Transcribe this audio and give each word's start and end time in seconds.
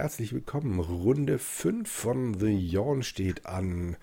Herzlich 0.00 0.32
willkommen. 0.32 0.80
Runde 0.80 1.38
5 1.38 1.86
von 1.86 2.32
The 2.32 2.46
Yawn 2.46 3.02
steht 3.02 3.44
an. 3.44 3.98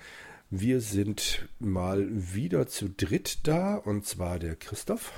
Wir 0.51 0.79
sind 0.79 1.49
mal 1.59 2.07
wieder 2.11 2.67
zu 2.67 2.87
dritt 2.87 3.47
da, 3.47 3.73
und 3.77 4.05
zwar 4.05 4.37
der 4.37 4.55
Christoph. 4.55 5.11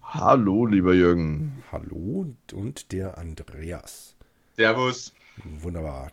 Hallo, 0.00 0.64
lieber 0.64 0.94
Jürgen. 0.94 1.62
Hallo 1.70 2.24
und 2.54 2.92
der 2.92 3.18
Andreas. 3.18 4.16
Servus. 4.56 5.12
Wunderbar. 5.44 6.10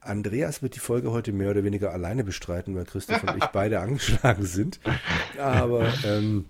Andreas 0.00 0.60
wird 0.60 0.74
die 0.74 0.80
Folge 0.80 1.10
heute 1.10 1.32
mehr 1.32 1.52
oder 1.52 1.64
weniger 1.64 1.94
alleine 1.94 2.22
bestreiten, 2.22 2.74
weil 2.74 2.84
Christoph 2.84 3.22
und 3.22 3.38
ich 3.38 3.46
beide 3.54 3.80
angeschlagen 3.80 4.44
sind. 4.44 4.78
Aber 5.38 5.90
ähm, 6.04 6.44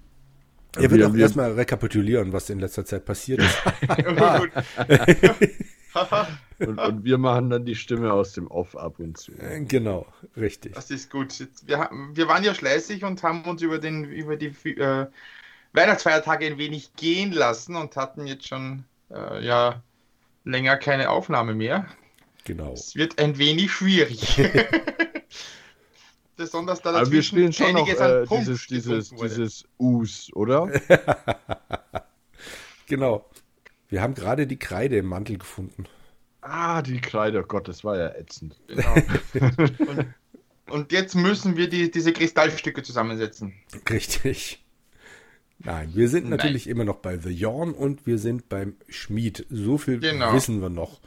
er 0.77 0.91
wird 0.91 1.05
auch 1.05 1.15
erstmal 1.15 1.53
rekapitulieren, 1.53 2.33
was 2.33 2.51
in 2.51 2.59
letzter 2.59 2.85
Zeit 2.85 3.05
passiert 3.05 3.41
ist. 3.41 3.57
und, 6.59 6.79
und, 6.79 7.05
wir 7.05 7.19
machen 7.19 7.51
dann 7.51 7.65
die 7.65 7.75
Stimme 7.75 8.13
aus 8.13 8.33
dem 8.33 8.47
Off 8.49 8.77
ab 8.77 8.99
und 8.99 9.19
zu. 9.19 9.33
Äh, 9.33 9.65
genau, 9.65 10.07
richtig. 10.37 10.75
Das 10.75 10.91
ist 10.91 11.11
gut. 11.11 11.35
Wir, 11.67 11.91
wir 12.13 12.29
waren 12.29 12.45
ja 12.45 12.55
schleißig 12.55 13.05
und 13.05 13.23
haben 13.23 13.45
uns 13.45 13.63
über, 13.63 13.79
den, 13.79 14.05
über 14.05 14.37
die 14.37 14.49
äh, 14.71 15.07
Weihnachtsfeiertage 15.73 16.47
ein 16.47 16.59
wenig 16.59 16.95
gehen 16.97 17.33
lassen 17.33 17.77
und 17.77 17.97
hatten 17.97 18.27
jetzt 18.27 18.47
schon 18.47 18.85
äh, 19.11 19.45
ja, 19.45 19.83
länger 20.45 20.77
keine 20.77 21.11
Aufnahme 21.11 21.55
mehr. 21.55 21.87
Genau. 22.45 22.73
Es 22.73 22.95
wird 22.97 23.19
ein 23.19 23.39
wenig 23.39 23.71
schwierig. 23.71 24.37
Besonders 26.37 26.81
da 26.81 26.91
Aber 26.95 27.11
wir 27.11 27.23
spielen 27.23 27.53
schon 27.53 27.73
noch 27.75 27.87
äh, 27.87 28.25
dieses, 28.31 28.67
dieses, 28.67 29.11
dieses 29.11 29.65
Us, 29.79 30.31
oder? 30.35 30.71
genau. 32.87 33.30
Wir 33.91 34.03
haben 34.03 34.15
gerade 34.15 34.47
die 34.47 34.59
Kreide 34.59 34.97
im 34.97 35.07
Mantel 35.07 35.37
gefunden. 35.37 35.87
Ah, 36.41 36.81
die 36.81 37.01
Kreide, 37.01 37.41
oh 37.41 37.47
Gott, 37.47 37.69
das 37.69 37.85
war 37.85 37.99
ja 37.99 38.15
ätzend. 38.15 38.59
Genau. 38.69 38.95
und, 39.91 40.07
und, 40.71 40.93
jetzt 40.93 41.15
müssen 41.15 41.57
wir 41.57 41.69
die, 41.69 41.91
diese 41.91 42.13
Kristallstücke 42.13 42.83
zusammensetzen. 42.83 43.53
Richtig. 43.91 44.65
Nein, 45.59 45.91
wir 45.95 46.09
sind 46.09 46.23
Nein. 46.23 46.39
natürlich 46.39 46.69
immer 46.69 46.85
noch 46.85 46.97
bei 46.97 47.19
The 47.19 47.31
Yawn 47.31 47.75
und 47.75 48.07
wir 48.07 48.19
sind 48.19 48.49
beim 48.49 48.77
Schmied. 48.89 49.45
So 49.51 49.77
viel 49.77 49.99
genau. 49.99 50.33
wissen 50.33 50.63
wir 50.63 50.71
noch. 50.71 51.01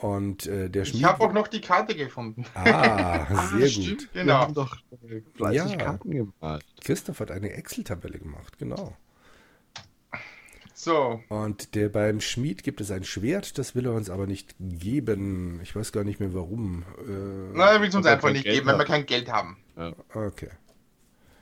Und 0.00 0.46
äh, 0.46 0.68
der 0.68 0.84
Schmied. 0.84 1.00
Ich 1.00 1.04
habe 1.04 1.24
auch 1.24 1.32
noch 1.32 1.48
die 1.48 1.60
Karte 1.60 1.96
gefunden. 1.96 2.44
Ah, 2.54 3.26
sehr 3.56 3.68
ah, 3.86 3.90
gut. 3.90 4.08
Genau. 4.12 4.26
Wir 4.26 4.38
haben 4.38 4.54
doch 4.54 4.76
äh, 5.08 5.22
fleißig 5.34 5.72
ja. 5.72 5.76
Karten 5.78 6.10
gemacht. 6.10 6.66
Christoph 6.84 7.20
hat 7.20 7.30
eine 7.30 7.50
Excel-Tabelle 7.50 8.18
gemacht, 8.18 8.58
genau. 8.58 8.94
So. 10.84 11.22
Und 11.30 11.74
der 11.74 11.88
beim 11.88 12.20
Schmied 12.20 12.62
gibt 12.62 12.78
es 12.82 12.90
ein 12.90 13.04
Schwert, 13.04 13.56
das 13.56 13.74
will 13.74 13.86
er 13.86 13.94
uns 13.94 14.10
aber 14.10 14.26
nicht 14.26 14.54
geben. 14.58 15.58
Ich 15.62 15.74
weiß 15.74 15.92
gar 15.92 16.04
nicht 16.04 16.20
mehr 16.20 16.34
warum. 16.34 16.84
Äh, 16.98 17.56
Nein, 17.56 17.76
er 17.76 17.80
will 17.80 17.88
es 17.88 17.94
uns 17.94 18.04
einfach 18.04 18.30
nicht 18.30 18.44
Geld 18.44 18.56
geben, 18.56 18.66
weil 18.66 18.78
wir 18.78 18.84
kein 18.84 19.06
Geld 19.06 19.32
haben. 19.32 19.56
Ja. 19.78 19.94
Okay. 20.12 20.50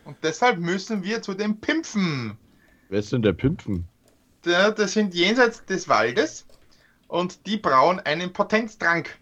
Und 0.04 0.16
deshalb 0.22 0.60
müssen 0.60 1.02
wir 1.02 1.22
zu 1.22 1.34
den 1.34 1.60
Pimpfen. 1.60 2.38
Wer 2.88 3.00
ist 3.00 3.12
denn 3.12 3.22
der 3.22 3.32
Pimpfen? 3.32 3.88
Der, 4.44 4.70
das 4.70 4.92
sind 4.92 5.12
jenseits 5.12 5.64
des 5.64 5.88
Waldes 5.88 6.46
und 7.08 7.44
die 7.46 7.56
brauen 7.56 7.98
einen 7.98 8.32
Potenztrank. 8.32 9.18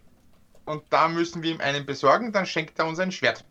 Und 0.65 0.83
da 0.91 1.07
müssen 1.07 1.41
wir 1.41 1.49
ihm 1.49 1.61
einen 1.61 1.87
besorgen, 1.87 2.31
dann 2.31 2.45
schenkt 2.45 2.77
er 2.77 2.85
uns 2.85 2.99
ein 2.99 3.11
Schwert. 3.11 3.43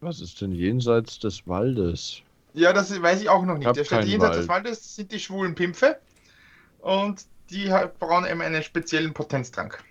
Was 0.00 0.20
ist 0.20 0.40
denn 0.40 0.52
jenseits 0.52 1.18
des 1.18 1.48
Waldes? 1.48 2.22
Ja, 2.56 2.72
das 2.72 2.90
weiß 3.02 3.20
ich 3.20 3.28
auch 3.28 3.44
noch 3.44 3.58
nicht. 3.58 3.76
Der 3.76 3.84
steht 3.84 4.04
jenseits 4.04 4.30
Wald. 4.30 4.40
des 4.40 4.48
Waldes 4.48 4.96
sind 4.96 5.12
die 5.12 5.20
schwulen 5.20 5.54
Pimpfe 5.54 6.00
und 6.78 7.26
die 7.50 7.70
brauen 7.98 8.26
eben 8.26 8.40
einen 8.40 8.62
speziellen 8.62 9.12
Potenztrank. 9.12 9.84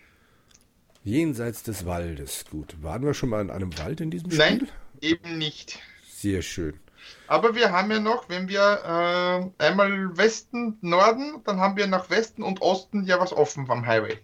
Jenseits 1.03 1.61
des 1.61 1.85
Waldes, 1.85 2.43
gut. 2.49 2.81
Waren 2.81 3.05
wir 3.05 3.13
schon 3.13 3.29
mal 3.29 3.41
in 3.41 3.51
einem 3.51 3.77
Wald 3.77 4.01
in 4.01 4.09
diesem 4.09 4.31
Spiel? 4.31 4.39
Nein, 4.39 4.67
eben 4.99 5.37
nicht. 5.37 5.79
Sehr 6.09 6.41
schön. 6.41 6.79
Aber 7.27 7.53
wir 7.53 7.71
haben 7.71 7.91
ja 7.91 7.99
noch, 7.99 8.29
wenn 8.29 8.49
wir 8.49 9.51
äh, 9.59 9.63
einmal 9.63 10.17
Westen, 10.17 10.79
Norden, 10.81 11.41
dann 11.45 11.59
haben 11.59 11.77
wir 11.77 11.85
nach 11.85 12.09
Westen 12.09 12.41
und 12.41 12.63
Osten 12.63 13.05
ja 13.05 13.19
was 13.19 13.31
offen 13.31 13.67
vom 13.67 13.85
Highway. 13.85 14.17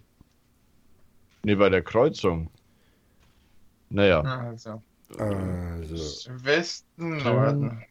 Nee, 1.44 1.54
bei 1.54 1.68
der 1.68 1.82
Kreuzung. 1.82 2.50
Naja. 3.88 4.20
Also. 4.20 4.82
also. 5.16 6.32
Westen, 6.42 7.18
Norden. 7.18 7.84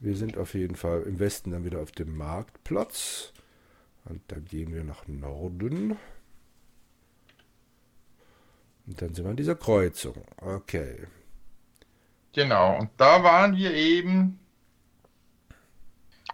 Wir 0.00 0.16
sind 0.16 0.36
auf 0.36 0.54
jeden 0.54 0.76
Fall 0.76 1.02
im 1.02 1.18
Westen 1.18 1.50
dann 1.50 1.64
wieder 1.64 1.80
auf 1.80 1.92
dem 1.92 2.16
Marktplatz. 2.16 3.32
Und 4.04 4.20
da 4.28 4.38
gehen 4.38 4.74
wir 4.74 4.84
nach 4.84 5.08
Norden. 5.08 5.96
Und 8.86 9.00
dann 9.00 9.14
sind 9.14 9.24
wir 9.24 9.30
an 9.30 9.36
dieser 9.36 9.54
Kreuzung. 9.54 10.24
Okay. 10.36 11.06
Genau, 12.32 12.78
und 12.78 12.90
da 12.96 13.22
waren 13.22 13.56
wir 13.56 13.72
eben. 13.72 14.38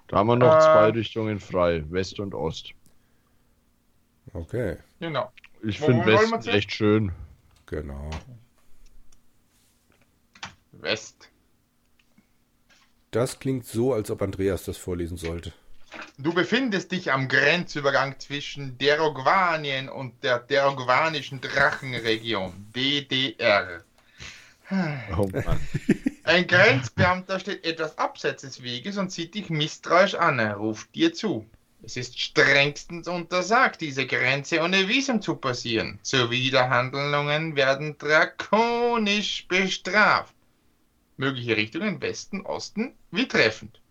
Da 0.09 0.17
haben 0.19 0.27
wir 0.29 0.37
noch 0.37 0.57
äh, 0.57 0.61
zwei 0.61 0.91
Richtungen 0.91 1.39
frei, 1.39 1.85
West 1.91 2.19
und 2.19 2.35
Ost. 2.35 2.73
Okay. 4.33 4.79
Genau. 4.99 5.31
Ich 5.63 5.79
finde 5.79 6.07
Westen 6.07 6.49
echt 6.49 6.73
schön. 6.73 7.13
Genau. 7.67 8.11
West. 10.73 11.30
Das 13.11 13.39
klingt 13.39 13.67
so, 13.67 13.93
als 13.93 14.11
ob 14.11 14.23
Andreas 14.23 14.65
das 14.65 14.77
vorlesen 14.77 15.17
sollte. 15.17 15.53
Du 16.19 16.33
befindest 16.33 16.93
dich 16.93 17.11
am 17.11 17.27
Grenzübergang 17.27 18.15
zwischen 18.21 18.79
Derogwanien 18.79 19.89
und 19.89 20.23
der 20.23 20.39
derogwanischen 20.39 21.41
Drachenregion, 21.41 22.67
DDR. 22.75 23.83
Oh 25.19 25.29
Ein 26.25 26.47
Grenzbeamter 26.47 27.41
steht 27.41 27.65
etwas 27.65 27.99
abseits 27.99 28.43
des 28.43 28.63
Weges 28.63 28.99
und 28.99 29.11
sieht 29.11 29.35
dich 29.35 29.51
misstrauisch 29.51 30.15
an. 30.15 30.39
Er 30.39 30.55
ruft 30.55 30.95
dir 30.95 31.13
zu. 31.13 31.45
Es 31.83 31.97
ist 31.97 32.21
strengstens 32.21 33.09
untersagt, 33.09 33.81
diese 33.81 34.07
Grenze 34.07 34.61
ohne 34.61 34.87
Visum 34.87 35.21
zu 35.21 35.35
passieren. 35.35 35.99
Zuwiderhandlungen 36.03 37.57
werden 37.57 37.97
drakonisch 37.99 39.47
bestraft. 39.49 40.35
Mögliche 41.21 41.55
Richtungen 41.55 42.01
Westen, 42.01 42.47
Osten, 42.47 42.95
wie 43.11 43.29
treffend. 43.29 43.83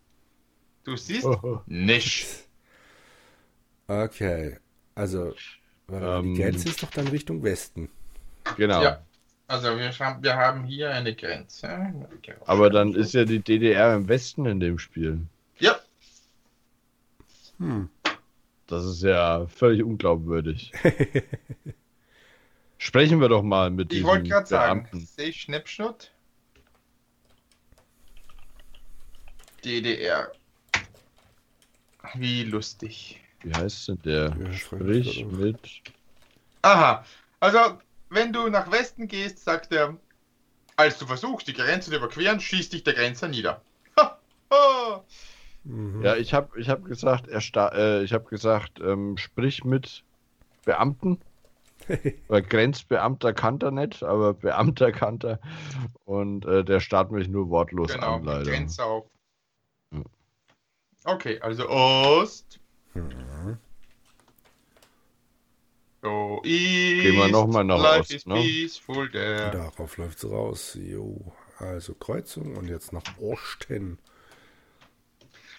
Du 0.82 0.96
siehst 0.96 1.24
oh. 1.24 1.60
nicht. 1.66 2.26
Okay, 3.86 4.56
also 4.96 5.32
ähm, 5.92 6.34
die 6.34 6.40
Grenze 6.42 6.70
ist 6.70 6.82
doch 6.82 6.90
dann 6.90 7.06
Richtung 7.06 7.44
Westen. 7.44 7.88
Genau. 8.56 8.82
Ja. 8.82 9.06
Also 9.46 9.78
wir, 9.78 9.92
wir 9.92 10.34
haben 10.34 10.64
hier 10.64 10.90
eine 10.90 11.14
Grenze. 11.14 11.94
Aber 12.46 12.68
dann 12.68 12.94
ist 12.94 13.14
ja 13.14 13.24
die 13.24 13.38
DDR 13.38 13.94
im 13.94 14.08
Westen 14.08 14.46
in 14.46 14.58
dem 14.58 14.80
Spiel. 14.80 15.20
Ja. 15.60 15.78
Hm. 17.58 17.90
Das 18.66 18.84
ist 18.84 19.04
ja 19.04 19.46
völlig 19.46 19.84
unglaubwürdig. 19.84 20.72
Sprechen 22.78 23.20
wir 23.20 23.28
doch 23.28 23.44
mal 23.44 23.70
mit 23.70 23.92
Ich 23.92 24.02
wollte 24.02 24.28
gerade 24.28 24.48
sagen, 24.48 24.88
sehe 24.92 25.28
ich 25.28 25.42
Schnippschnutt? 25.42 26.10
DDR. 29.64 30.32
Wie 32.14 32.44
lustig. 32.44 33.20
Wie 33.42 33.54
heißt 33.54 33.88
denn 33.88 33.98
der? 34.04 34.36
Ja, 34.38 34.52
Sprich 34.52 35.24
mit. 35.26 35.82
Aha, 36.62 37.04
also 37.40 37.58
wenn 38.10 38.32
du 38.32 38.48
nach 38.48 38.70
Westen 38.70 39.08
gehst, 39.08 39.44
sagt 39.44 39.72
er, 39.72 39.96
als 40.76 40.98
du 40.98 41.06
versuchst, 41.06 41.48
die 41.48 41.52
Grenze 41.52 41.90
zu 41.90 41.96
überqueren, 41.96 42.40
schießt 42.40 42.72
dich 42.72 42.84
der 42.84 42.94
Grenzer 42.94 43.28
nieder. 43.28 43.62
Mhm. 45.64 46.02
Ja, 46.02 46.16
ich 46.16 46.32
habe 46.34 46.58
ich 46.58 46.68
hab 46.68 46.84
gesagt, 46.84 47.28
er 47.28 47.72
äh, 47.74 48.02
ich 48.02 48.12
habe 48.12 48.24
gesagt, 48.24 48.80
ähm, 48.80 49.16
sprich 49.16 49.64
mit 49.64 50.02
Beamten. 50.64 51.20
Weil 52.28 52.42
Grenzbeamter 52.42 53.32
kann 53.32 53.58
er 53.60 53.70
nicht, 53.70 54.02
aber 54.02 54.34
Beamter 54.34 54.92
kann 54.92 55.18
er. 55.22 55.40
Und 56.04 56.44
äh, 56.44 56.64
der 56.64 56.80
starrt 56.80 57.10
mich 57.10 57.28
nur 57.28 57.48
wortlos 57.48 57.92
genau, 57.92 58.16
an, 58.16 58.24
leider. 58.24 58.50
Grenze 58.50 58.84
auf. 58.84 59.06
Okay, 61.04 61.40
also 61.40 61.68
Ost. 61.68 62.60
Mhm. 62.94 63.58
So 66.02 66.40
ist 66.42 66.50
Gehen 66.50 67.16
wir 67.16 67.28
nochmal 67.28 67.64
nach 67.64 67.82
Life 67.82 68.14
Ost, 68.14 68.26
ne? 68.26 68.34
peaceful 68.34 69.10
there. 69.10 69.50
Darauf 69.50 69.96
läuft 69.96 70.18
es 70.18 70.30
raus. 70.30 70.78
Jo. 70.80 71.32
Also 71.58 71.94
Kreuzung 71.94 72.56
und 72.56 72.68
jetzt 72.68 72.92
nach 72.92 73.02
Osten. 73.18 73.98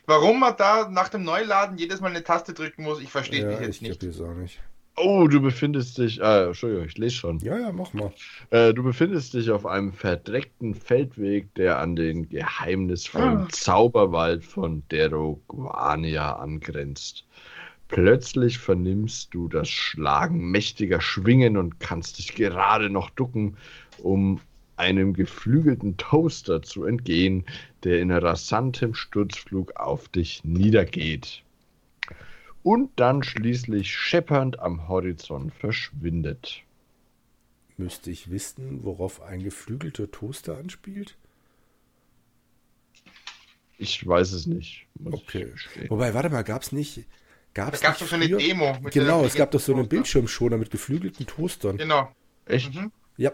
Warum 0.08 0.40
man 0.40 0.58
da 0.58 0.90
nach 0.90 1.10
dem 1.10 1.24
Neuladen 1.24 1.78
jedes 1.78 2.02
Mal 2.02 2.10
eine 2.10 2.24
Taste 2.24 2.54
drücken 2.54 2.84
muss, 2.84 3.00
ich 3.00 3.12
verstehe 3.12 3.44
ja, 3.44 3.62
jetzt 3.62 3.76
ich 3.76 3.82
nicht. 3.82 4.04
Ich 4.04 4.22
auch 4.22 4.34
nicht. 4.34 4.60
Oh, 4.98 5.28
du 5.28 5.42
befindest 5.42 5.98
dich. 5.98 6.22
Ah, 6.22 6.48
Entschuldigung, 6.48 6.86
ich 6.86 6.98
lese 6.98 7.16
schon. 7.16 7.40
Ja, 7.40 7.58
ja, 7.58 7.72
mach 7.72 7.94
mal. 7.94 8.14
Äh, 8.50 8.74
du 8.74 8.84
befindest 8.84 9.34
dich 9.34 9.50
auf 9.50 9.66
einem 9.66 9.94
verdreckten 9.94 10.76
Feldweg, 10.76 11.54
der 11.56 11.80
an 11.80 11.96
den 11.96 12.30
geheimnisvollen 12.30 13.38
ah. 13.38 13.48
Zauberwald 13.52 14.44
von 14.44 14.84
Deroguania 14.92 16.34
angrenzt. 16.36 17.26
Plötzlich 17.88 18.58
vernimmst 18.58 19.34
du 19.34 19.48
das 19.48 19.70
Schlagen 19.70 20.52
mächtiger 20.52 21.02
Schwingen 21.02 21.58
und 21.58 21.80
kannst 21.80 22.20
dich 22.20 22.36
gerade 22.36 22.90
noch 22.90 23.10
ducken, 23.10 23.58
um 23.98 24.40
einem 24.78 25.14
geflügelten 25.14 25.98
Toaster 25.98 26.62
zu 26.62 26.86
entgehen, 26.86 27.46
der 27.84 28.00
in 28.00 28.12
rasantem 28.12 28.94
Sturzflug 28.94 29.76
auf 29.76 30.10
dich 30.10 30.42
niedergeht. 30.44 31.44
Und 32.64 32.92
dann 33.00 33.24
schließlich 33.24 33.94
scheppernd 33.94 34.60
am 34.60 34.88
Horizont 34.88 35.54
verschwindet. 35.54 36.64
Müsste 37.78 38.12
ich 38.12 38.30
wissen, 38.30 38.84
worauf 38.84 39.22
ein 39.22 39.44
geflügelter 39.44 40.12
Toaster 40.12 40.58
anspielt? 40.58 41.16
Ich 43.78 44.06
weiß 44.06 44.34
es 44.34 44.46
nicht. 44.46 44.86
Okay. 45.04 45.52
Wobei, 45.88 46.14
warte 46.14 46.30
mal, 46.30 46.44
gab 46.44 46.62
es 46.62 46.72
nicht. 46.72 47.06
Gab's 47.56 47.82
da 47.82 47.88
gab 47.88 47.96
es 47.96 48.00
doch 48.02 48.08
so 48.08 48.16
eine 48.16 48.28
Demo. 48.30 48.78
genau, 48.92 49.26
es 49.26 49.34
gab 49.34 49.52
doch 49.52 49.60
so 49.60 49.74
einen 49.74 49.90
Bildschirmschoner 49.90 50.58
mit 50.58 50.70
geflügelten 50.70 51.26
Toastern. 51.26 51.78
Genau. 51.78 52.14
Echt? 52.46 52.74
Mhm. 52.74 52.92
Ja. 53.18 53.32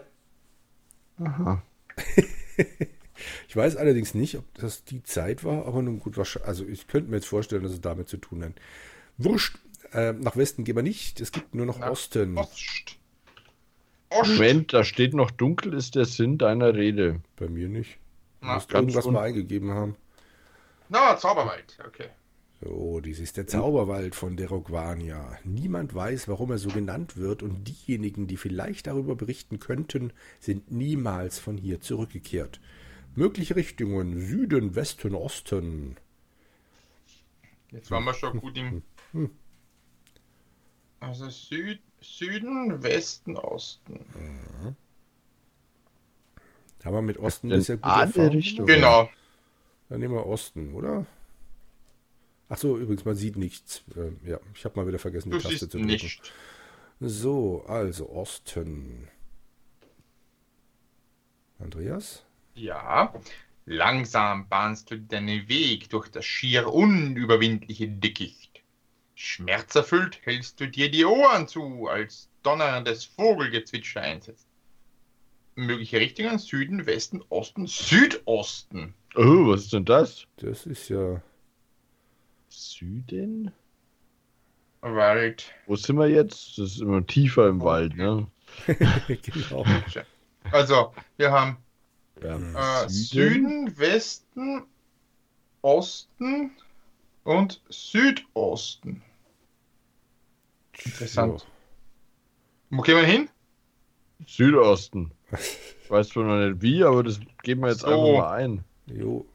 Aha. 1.18 1.62
ich 3.48 3.56
weiß 3.56 3.76
allerdings 3.76 4.14
nicht, 4.14 4.36
ob 4.36 4.44
das 4.54 4.84
die 4.84 5.02
Zeit 5.02 5.44
war, 5.44 5.66
aber 5.66 5.82
nun 5.82 6.00
gut, 6.00 6.18
also 6.18 6.66
ich 6.66 6.86
könnte 6.86 7.10
mir 7.10 7.16
jetzt 7.16 7.28
vorstellen, 7.28 7.62
dass 7.62 7.72
es 7.72 7.80
damit 7.80 8.08
zu 8.08 8.16
tun 8.16 8.42
hat. 8.42 8.54
Wurscht, 9.18 9.58
äh, 9.92 10.12
nach 10.12 10.36
Westen 10.36 10.64
gehen 10.64 10.76
wir 10.76 10.82
nicht, 10.82 11.20
es 11.20 11.32
gibt 11.32 11.54
nur 11.54 11.66
noch 11.66 11.78
nach 11.78 11.90
Osten. 11.90 12.38
Ost. 12.38 12.96
Ost. 14.10 14.30
Moment, 14.30 14.72
da 14.72 14.84
steht 14.84 15.12
noch 15.12 15.30
dunkel 15.30 15.74
ist 15.74 15.94
der 15.94 16.06
Sinn 16.06 16.38
deiner 16.38 16.74
Rede. 16.74 17.20
Bei 17.36 17.48
mir 17.48 17.68
nicht. 17.68 17.98
Du 18.40 18.46
musst 18.46 18.72
irgendwas 18.72 19.06
mal 19.06 19.24
eingegeben 19.24 19.70
haben. 19.70 19.96
Na, 20.88 21.16
Zauberwald, 21.16 21.76
okay. 21.86 22.08
So, 22.60 23.00
dies 23.00 23.20
ist 23.20 23.36
der 23.36 23.46
Zauberwald 23.46 24.14
von 24.14 24.36
Derogvania. 24.36 25.38
Niemand 25.44 25.94
weiß, 25.94 26.26
warum 26.28 26.50
er 26.50 26.58
so 26.58 26.70
genannt 26.70 27.16
wird, 27.16 27.42
und 27.42 27.64
diejenigen, 27.68 28.26
die 28.26 28.36
vielleicht 28.36 28.88
darüber 28.88 29.14
berichten 29.14 29.60
könnten, 29.60 30.12
sind 30.40 30.70
niemals 30.70 31.38
von 31.38 31.56
hier 31.56 31.80
zurückgekehrt. 31.80 32.60
Mögliche 33.14 33.54
Richtungen 33.54 34.18
Süden, 34.18 34.74
Westen, 34.74 35.14
Osten. 35.14 35.96
Jetzt 37.70 37.90
waren 37.90 38.04
wir 38.04 38.14
schon 38.14 38.40
gut 38.40 38.56
im. 38.56 38.82
Hm. 39.12 39.30
Also 41.00 41.28
Süd, 41.30 41.80
Süden, 42.00 42.82
Westen, 42.82 43.36
Osten. 43.36 44.04
Ja. 44.64 44.74
Haben 46.84 46.94
wir 46.94 47.02
mit 47.02 47.18
Osten 47.18 47.48
bisher 47.48 47.76
gut 47.76 47.90
erfahren? 47.90 48.28
Richtung. 48.28 48.66
Genau. 48.66 49.10
Dann 49.88 50.00
nehmen 50.00 50.14
wir 50.14 50.26
Osten, 50.26 50.74
oder? 50.74 51.06
Ach 52.48 52.56
so, 52.56 52.78
übrigens, 52.78 53.04
man 53.04 53.14
sieht 53.14 53.36
nichts. 53.36 53.82
Ähm, 53.96 54.18
ja, 54.24 54.38
ich 54.54 54.64
habe 54.64 54.80
mal 54.80 54.86
wieder 54.86 54.98
vergessen, 54.98 55.30
die 55.30 55.36
du 55.36 55.42
Taste 55.42 55.68
zu 55.68 55.78
drücken. 55.78 55.86
Nicht. 55.86 56.32
So, 57.00 57.64
also 57.66 58.08
Osten. 58.10 59.08
Andreas? 61.58 62.24
Ja. 62.54 63.12
Langsam 63.66 64.48
bahnst 64.48 64.90
du 64.90 64.98
deinen 64.98 65.48
Weg 65.48 65.90
durch 65.90 66.08
das 66.08 66.24
schier 66.24 66.72
unüberwindliche 66.72 67.88
Dickicht. 67.88 68.47
Schmerzerfüllt 69.20 70.20
hältst 70.22 70.60
du 70.60 70.68
dir 70.68 70.92
die 70.92 71.04
Ohren 71.04 71.48
zu, 71.48 71.88
als 71.88 72.28
donnerndes 72.44 73.04
Vogelgezwitscher 73.04 74.00
einsetzt. 74.00 74.46
Mögliche 75.56 75.98
Richtungen 75.98 76.38
Süden, 76.38 76.86
Westen, 76.86 77.24
Osten, 77.28 77.66
Südosten. 77.66 78.94
Oh, 79.16 79.48
was 79.48 79.62
ist 79.62 79.72
denn 79.72 79.84
das? 79.84 80.24
Das 80.36 80.66
ist 80.66 80.88
ja 80.88 81.20
Süden? 82.48 83.50
Wald. 84.82 85.52
Wo 85.66 85.74
sind 85.74 85.98
wir 85.98 86.08
jetzt? 86.08 86.56
Das 86.56 86.74
ist 86.74 86.80
immer 86.80 87.04
tiefer 87.04 87.48
im 87.48 87.60
Wald, 87.60 87.96
ne? 87.96 88.28
genau. 89.08 89.64
Also, 90.52 90.94
wir 91.16 91.32
haben 91.32 91.56
äh, 92.20 92.88
Süden. 92.88 93.76
Westen, 93.76 94.62
Osten 95.62 96.52
und 97.24 97.60
Südosten. 97.68 99.02
Interessant. 100.84 101.46
Wo 102.70 102.82
gehen 102.82 102.96
wir 102.96 103.04
hin? 103.04 103.28
Südosten. 104.26 105.12
Ich 105.82 105.90
weiß 105.90 106.10
zwar 106.10 106.24
noch 106.24 106.48
nicht 106.48 106.60
wie, 106.62 106.84
aber 106.84 107.02
das 107.02 107.20
geben 107.42 107.62
wir 107.62 107.70
jetzt 107.70 107.80
so. 107.80 107.86
einfach 107.86 108.28
mal 108.28 108.34
ein. 108.36 108.64
Jo. 108.86 109.26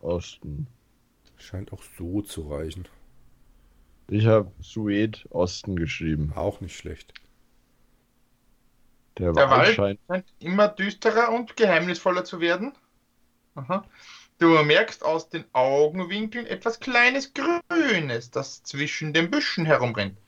Südosten. 0.00 0.66
Scheint 1.36 1.72
auch 1.72 1.82
so 1.98 2.22
zu 2.22 2.48
reichen. 2.48 2.88
Ich 4.08 4.26
habe 4.26 4.50
Sued 4.60 5.26
Osten 5.30 5.76
geschrieben. 5.76 6.32
Auch 6.34 6.60
nicht 6.60 6.76
schlecht. 6.76 7.12
Der, 9.18 9.32
Der 9.32 9.50
Wald, 9.50 9.74
scheint... 9.74 10.00
scheint 10.08 10.26
immer 10.38 10.68
düsterer 10.68 11.32
und 11.32 11.56
geheimnisvoller 11.56 12.24
zu 12.24 12.40
werden. 12.40 12.72
Aha. 13.54 13.84
Du 14.38 14.48
merkst 14.62 15.02
aus 15.02 15.30
den 15.30 15.44
Augenwinkeln 15.52 16.46
etwas 16.46 16.78
kleines 16.78 17.32
Grünes, 17.32 18.30
das 18.30 18.62
zwischen 18.62 19.14
den 19.14 19.30
Büschen 19.30 19.64
herumrennt. 19.64 20.18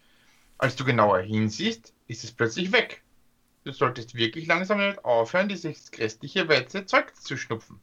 Als 0.57 0.77
du 0.77 0.85
genauer 0.85 1.21
hinsiehst, 1.21 1.93
ist 2.07 2.25
es 2.25 2.33
plötzlich 2.33 2.73
weg. 2.73 3.03
Du 3.65 3.73
solltest 3.73 4.15
wirklich 4.15 4.47
langsam 4.47 4.79
damit 4.79 5.05
aufhören, 5.05 5.49
dieses 5.49 5.91
grässliche 5.91 6.49
weiße 6.49 6.87
Zeug 6.87 7.15
zu 7.17 7.37
schnupfen. 7.37 7.81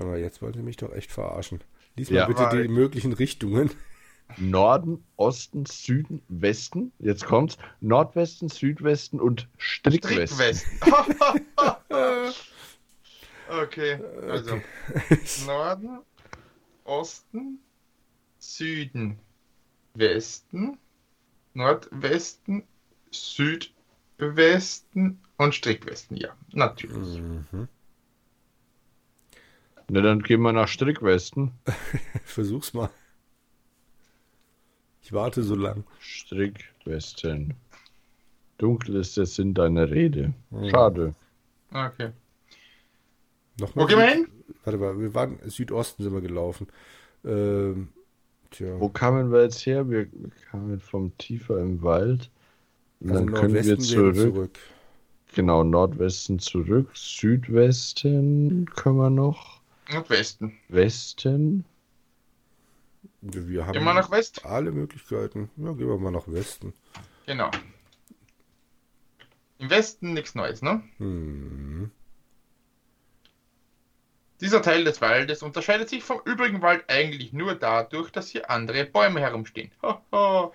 Aber 0.00 0.18
jetzt 0.18 0.42
wollen 0.42 0.54
Sie 0.54 0.62
mich 0.62 0.76
doch 0.76 0.92
echt 0.92 1.12
verarschen. 1.12 1.62
Lies 1.94 2.10
mal 2.10 2.16
ja, 2.16 2.26
bitte 2.26 2.48
die 2.50 2.68
möglichen 2.68 3.12
Richtungen. 3.12 3.70
Norden, 4.36 5.04
Osten, 5.14 5.64
Süden, 5.66 6.22
Westen. 6.28 6.90
Jetzt 6.98 7.24
kommt's. 7.24 7.56
Nordwesten, 7.80 8.48
Südwesten 8.48 9.20
und 9.20 9.48
Strickwesten. 9.58 10.26
Strickwesten. 10.26 10.80
okay, 13.62 13.98
also 14.28 14.54
okay. 14.54 15.18
Norden, 15.46 15.98
Osten, 16.84 17.58
Süden, 18.38 19.18
Westen, 19.94 20.78
Nordwesten, 21.54 22.64
Südwesten 23.10 25.20
und 25.36 25.54
Strickwesten. 25.54 26.16
Ja, 26.16 26.30
natürlich. 26.52 27.20
Mhm. 27.20 27.68
Na, 29.88 30.00
dann 30.00 30.22
gehen 30.22 30.40
wir 30.40 30.52
nach 30.52 30.68
Strickwesten. 30.68 31.52
Versuch's 32.24 32.72
mal. 32.72 32.90
Ich 35.02 35.12
warte 35.12 35.42
so 35.42 35.54
lang. 35.54 35.84
Strickwesten. 36.00 37.54
Dunkel 38.56 38.96
ist 38.96 39.16
der 39.16 39.26
Sinn 39.26 39.52
deiner 39.52 39.90
Rede. 39.90 40.32
Schade. 40.70 41.14
Okay. 41.70 42.12
Nochmal 43.58 43.84
Wo 43.84 43.88
gehen 43.88 43.98
wir 43.98 44.06
hin? 44.06 44.28
Warte 44.64 44.78
mal, 44.78 44.98
wir 44.98 45.14
waren 45.14 45.38
Südosten 45.44 46.02
sind 46.02 46.12
wir 46.12 46.20
gelaufen. 46.20 46.68
Ähm, 47.24 47.88
tja. 48.50 48.78
Wo 48.80 48.88
kamen 48.88 49.32
wir 49.32 49.42
jetzt 49.42 49.64
her? 49.66 49.88
Wir 49.88 50.08
kamen 50.50 50.80
vom 50.80 51.16
tiefer 51.18 51.58
im 51.60 51.82
Wald. 51.82 52.30
Und 53.00 53.10
also 53.10 53.24
dann 53.24 53.34
können 53.34 53.54
wir 53.54 53.78
zurück. 53.78 54.16
zurück. 54.16 54.58
Genau, 55.34 55.64
Nordwesten 55.64 56.38
zurück. 56.38 56.90
Südwesten 56.94 58.66
können 58.74 58.96
wir 58.96 59.10
noch. 59.10 59.60
Und 59.92 60.08
Westen. 60.08 60.56
Westen. 60.68 61.64
Wir 63.20 63.66
haben 63.66 63.74
Immer 63.74 63.94
nach 63.94 64.10
West? 64.10 64.44
alle 64.44 64.70
Möglichkeiten. 64.70 65.50
Ja, 65.56 65.72
gehen 65.72 65.88
wir 65.88 65.98
mal 65.98 66.10
nach 66.10 66.28
Westen. 66.28 66.72
Genau. 67.26 67.50
Im 69.58 69.70
Westen 69.70 70.12
nichts 70.12 70.34
Neues, 70.34 70.62
ne? 70.62 70.82
Hm. 70.98 71.90
Dieser 74.40 74.62
Teil 74.62 74.84
des 74.84 75.00
Waldes 75.00 75.42
unterscheidet 75.42 75.88
sich 75.88 76.02
vom 76.02 76.20
übrigen 76.24 76.60
Wald 76.60 76.84
eigentlich 76.88 77.32
nur 77.32 77.54
dadurch, 77.54 78.10
dass 78.10 78.28
hier 78.28 78.50
andere 78.50 78.84
Bäume 78.84 79.20
herumstehen. 79.20 79.70
Ho, 79.82 79.98
ho. 80.12 80.52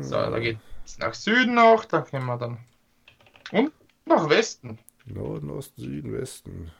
So, 0.00 0.16
da 0.16 0.38
geht 0.38 0.58
es 0.84 0.98
nach 0.98 1.14
Süden 1.14 1.54
noch, 1.54 1.84
da 1.84 2.02
können 2.02 2.26
wir 2.26 2.36
dann. 2.36 2.58
Und 3.52 3.72
nach 4.04 4.28
Westen. 4.28 4.78
Norden, 5.06 5.50
Osten, 5.50 5.80
Süden, 5.80 6.12
Westen 6.12 6.70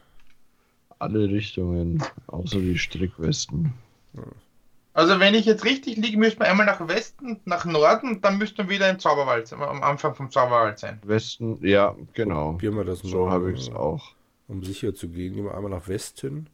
alle 0.99 1.28
Richtungen, 1.28 2.02
außer 2.26 2.59
die 2.59 2.78
Strickwesten. 2.78 3.73
Also 4.95 5.21
wenn 5.21 5.35
ich 5.35 5.47
jetzt 5.47 5.64
richtig 5.64 5.97
liege, 5.97 6.18
müsste 6.18 6.40
man 6.40 6.49
einmal 6.49 6.66
nach 6.66 6.87
Westen, 6.88 7.40
nach 7.45 7.64
Norden 7.64 8.21
dann 8.21 8.38
müsste 8.38 8.62
man 8.62 8.71
wieder 8.71 8.90
im 8.90 8.99
Zauberwald 8.99 9.47
sein, 9.47 9.62
am 9.62 9.83
Anfang 9.83 10.14
vom 10.14 10.30
Zauberwald 10.30 10.78
sein. 10.78 11.00
Westen, 11.04 11.59
ja, 11.64 11.95
genau. 12.14 12.52
Probieren 12.52 12.76
wir 12.76 12.85
das 12.85 13.00
so 13.00 13.30
habe 13.30 13.52
ich 13.52 13.61
es 13.61 13.71
auch. 13.71 14.12
Um 14.48 14.62
sicher 14.64 14.94
zu 14.94 15.08
gehen, 15.08 15.34
gehen 15.34 15.44
wir 15.44 15.54
einmal 15.54 15.70
nach 15.70 15.88
Westen. 15.88 16.48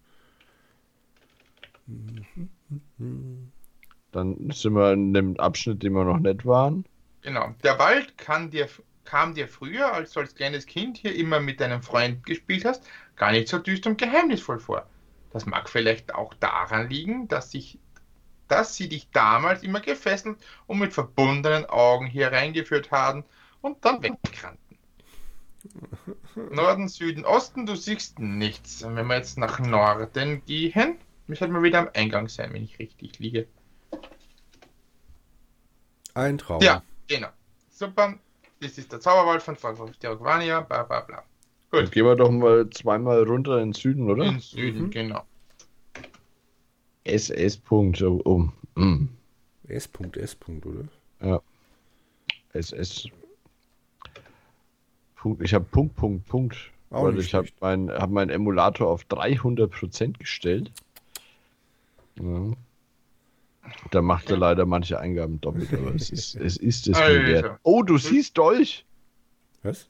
Dann 4.12 4.50
sind 4.50 4.74
wir 4.74 4.92
in 4.92 5.14
dem 5.14 5.38
Abschnitt, 5.38 5.82
den 5.82 5.92
wir 5.92 6.04
noch 6.04 6.18
nicht 6.18 6.44
waren. 6.44 6.84
Genau. 7.22 7.54
Der 7.62 7.78
Wald 7.78 8.18
kann 8.18 8.50
dir 8.50 8.68
kam 9.04 9.34
dir 9.34 9.48
früher, 9.48 9.92
als 9.92 10.12
du 10.12 10.20
als 10.20 10.34
kleines 10.34 10.66
Kind 10.66 10.96
hier 10.96 11.14
immer 11.14 11.40
mit 11.40 11.60
deinem 11.60 11.82
Freund 11.82 12.24
gespielt 12.24 12.64
hast, 12.64 12.84
gar 13.16 13.32
nicht 13.32 13.48
so 13.48 13.58
düster 13.58 13.90
und 13.90 13.98
geheimnisvoll 13.98 14.58
vor. 14.58 14.86
Das 15.30 15.46
mag 15.46 15.68
vielleicht 15.68 16.14
auch 16.14 16.34
daran 16.34 16.88
liegen, 16.88 17.28
dass 17.28 17.50
sich 17.50 17.78
dass 18.46 18.76
sie 18.76 18.90
dich 18.90 19.08
damals 19.10 19.62
immer 19.62 19.80
gefesselt 19.80 20.36
und 20.66 20.78
mit 20.78 20.92
verbundenen 20.92 21.64
Augen 21.64 22.06
hier 22.06 22.30
reingeführt 22.30 22.90
haben 22.90 23.24
und 23.62 23.82
dann 23.84 24.02
wegrannten. 24.02 24.78
Norden, 26.37 26.88
Süden, 26.88 27.25
Osten, 27.25 27.67
du 27.67 27.75
siehst 27.76 28.19
nichts. 28.19 28.83
Und 28.83 28.97
wenn 28.97 29.07
wir 29.07 29.17
jetzt 29.17 29.38
nach 29.38 29.61
Norden 29.61 30.43
gehen, 30.47 30.99
müssen 31.26 31.53
wir 31.53 31.62
wieder 31.62 31.81
am 31.81 31.91
Eingang 31.95 32.29
sein, 32.29 32.53
wenn 32.53 32.64
ich 32.64 32.79
richtig 32.79 33.19
liege. 33.19 33.47
Ein 36.14 36.38
Traum. 36.38 36.62
Ja, 36.62 36.83
genau. 37.09 37.29
Super. 37.71 38.14
Das 38.61 38.79
ist 38.79 38.93
der 38.93 39.00
Zauberwald 39.00 39.43
von 39.43 39.57
Sterogvania, 39.93 40.61
bla 40.61 40.85
bla 40.85 41.00
bla. 41.00 41.23
Gut. 41.71 41.83
Dann 41.83 41.91
gehen 41.91 42.05
wir 42.05 42.14
doch 42.14 42.31
mal 42.31 42.71
zweimal 42.71 43.25
runter 43.25 43.59
in 43.59 43.69
den 43.69 43.73
Süden, 43.73 44.09
oder? 44.09 44.25
In 44.26 44.38
Süden, 44.38 44.83
mhm. 44.85 44.91
genau. 44.91 45.25
SS. 47.05 47.57
Punkt. 47.57 48.00
Oh, 48.03 48.49
mm. 48.76 49.09
S. 49.69 49.88
S. 50.17 50.37
oder? 50.49 50.88
Ja. 51.21 51.43
SS. 52.53 53.09
Punkt. 55.25 55.43
Ich 55.43 55.54
habe 55.54 55.64
Punkt, 55.64 55.97
Punkt, 55.97 56.28
Punkt. 56.28 56.57
Auch 56.90 57.04
weil 57.04 57.19
ich 57.19 57.33
habe 57.33 57.49
meinen 57.61 57.90
hab 57.90 58.11
mein 58.11 58.28
Emulator 58.28 58.90
auf 58.90 59.04
300% 59.04 60.19
gestellt. 60.19 60.71
Ja. 62.21 62.52
Da 63.90 64.02
macht 64.02 64.28
er 64.28 64.37
leider 64.37 64.66
manche 64.66 65.00
Eingaben 65.00 65.40
doppelt, 65.40 65.73
aber 65.73 65.95
es 65.95 66.11
ist 66.11 66.35
es, 66.40 66.59
ist 66.59 66.88
es 66.88 66.99
mir 66.99 67.26
wert. 67.26 67.59
Oh, 67.62 67.83
du 67.83 67.97
siehst 67.97 68.37
Dolch! 68.37 68.85
Was? 69.62 69.88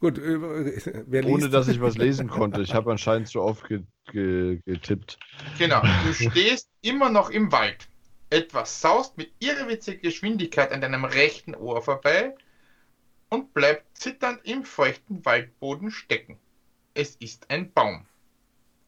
Gut, 0.00 0.18
äh, 0.18 1.22
Ohne 1.24 1.48
dass 1.48 1.68
ich 1.68 1.80
was 1.80 1.96
lesen 2.04 2.28
konnte. 2.28 2.60
Ich 2.60 2.74
habe 2.74 2.90
anscheinend 2.90 3.28
so 3.28 3.40
oft 3.40 3.66
ge 3.66 3.80
ge 4.12 4.60
getippt. 4.66 5.18
Genau, 5.58 5.80
du 6.06 6.12
stehst 6.12 6.68
immer 6.82 7.08
noch 7.08 7.30
im 7.30 7.50
Wald. 7.50 7.88
Etwas 8.28 8.78
saust 8.78 9.16
mit 9.16 9.32
irrwitziger 9.38 9.96
Geschwindigkeit 9.96 10.70
an 10.70 10.82
deinem 10.82 11.06
rechten 11.06 11.54
Ohr 11.54 11.80
vorbei 11.80 12.34
und 13.28 13.52
bleibt 13.54 13.96
zitternd 13.96 14.40
im 14.44 14.64
feuchten 14.64 15.24
Waldboden 15.24 15.90
stecken. 15.90 16.38
Es 16.94 17.16
ist 17.16 17.50
ein 17.50 17.72
Baum. 17.72 18.06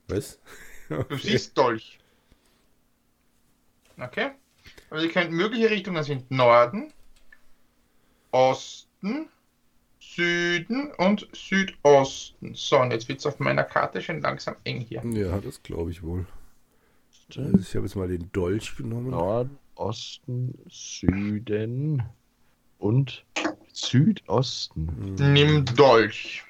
Was? 0.09 0.39
Okay. 0.91 1.05
Du 1.11 1.19
siehst 1.19 1.59
Dolch. 1.59 1.99
Okay? 3.99 4.31
Also 4.89 5.05
ihr 5.05 5.13
könnt 5.13 5.33
mögliche 5.33 5.69
Richtungen 5.69 6.03
sind 6.03 6.31
Norden, 6.31 6.95
Osten, 8.31 9.29
Süden 10.01 10.91
und 10.97 11.29
Südosten. 11.33 12.55
So, 12.55 12.81
und 12.81 12.91
jetzt 12.91 13.07
wird 13.07 13.19
es 13.19 13.27
auf 13.27 13.39
meiner 13.39 13.65
Karte 13.65 14.01
schon 14.01 14.23
langsam 14.23 14.57
eng 14.65 14.81
hier. 14.81 15.03
Ja, 15.05 15.39
das 15.41 15.63
glaube 15.63 15.91
ich 15.91 16.03
wohl. 16.03 16.27
ich 17.29 17.37
habe 17.37 17.85
jetzt 17.85 17.97
mal 17.97 18.09
den 18.09 18.33
Dolch 18.33 18.77
genommen. 18.77 19.11
Norden, 19.11 19.59
Osten, 19.75 20.59
Süden 20.71 22.03
und 22.79 23.27
Südosten. 23.81 25.15
Nimm 25.15 25.65
Dolch. 25.65 26.45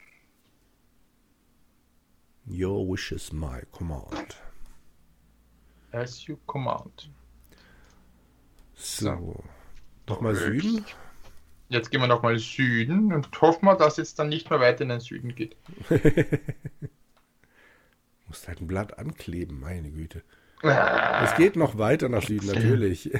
Your 2.46 2.88
wish 2.90 3.12
is 3.12 3.32
my 3.32 3.60
command. 3.70 4.36
As 5.92 6.26
you 6.26 6.38
command. 6.46 7.10
So. 8.74 9.04
so. 9.04 9.44
Nochmal 10.08 10.34
Süden. 10.34 10.84
Jetzt 11.68 11.90
gehen 11.90 12.00
wir 12.00 12.06
nochmal 12.06 12.38
Süden 12.38 13.12
und 13.12 13.28
hoffen 13.42 13.66
wir, 13.66 13.76
dass 13.76 13.98
es 13.98 14.14
dann 14.14 14.30
nicht 14.30 14.48
mehr 14.48 14.60
weiter 14.60 14.82
in 14.82 14.88
den 14.88 15.00
Süden 15.00 15.34
geht. 15.34 15.54
Muss 18.26 18.48
halt 18.48 18.62
ein 18.62 18.66
Blatt 18.66 18.98
ankleben, 18.98 19.60
meine 19.60 19.90
Güte. 19.90 20.22
Ah. 20.62 21.24
Es 21.24 21.34
geht 21.36 21.56
noch 21.56 21.76
weiter 21.76 22.08
nach 22.08 22.22
Süden, 22.22 22.46
natürlich. 22.46 23.10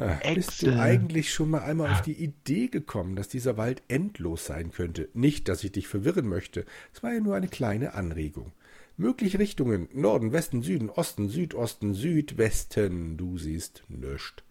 Ah, 0.00 0.18
bist 0.34 0.62
du 0.62 0.78
eigentlich 0.80 1.30
schon 1.32 1.50
mal 1.50 1.60
einmal 1.60 1.92
auf 1.92 2.00
die 2.00 2.14
Idee 2.14 2.68
gekommen, 2.68 3.16
dass 3.16 3.28
dieser 3.28 3.58
Wald 3.58 3.82
endlos 3.88 4.46
sein 4.46 4.72
könnte? 4.72 5.10
Nicht, 5.12 5.48
dass 5.48 5.62
ich 5.62 5.72
dich 5.72 5.88
verwirren 5.88 6.26
möchte. 6.26 6.64
Es 6.94 7.02
war 7.02 7.12
ja 7.12 7.20
nur 7.20 7.34
eine 7.34 7.48
kleine 7.48 7.92
Anregung. 7.92 8.52
Mögliche 8.96 9.38
Richtungen: 9.38 9.88
Norden, 9.92 10.32
Westen, 10.32 10.62
Süden, 10.62 10.88
Osten, 10.88 11.28
Südosten, 11.28 11.92
Südwesten. 11.92 13.18
Du 13.18 13.36
siehst 13.36 13.84
nichts. 13.88 14.42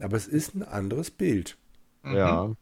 Aber 0.00 0.16
es 0.16 0.26
ist 0.26 0.54
ein 0.54 0.64
anderes 0.64 1.12
Bild. 1.12 1.56
Mhm. 2.02 2.16
Ja. 2.16 2.56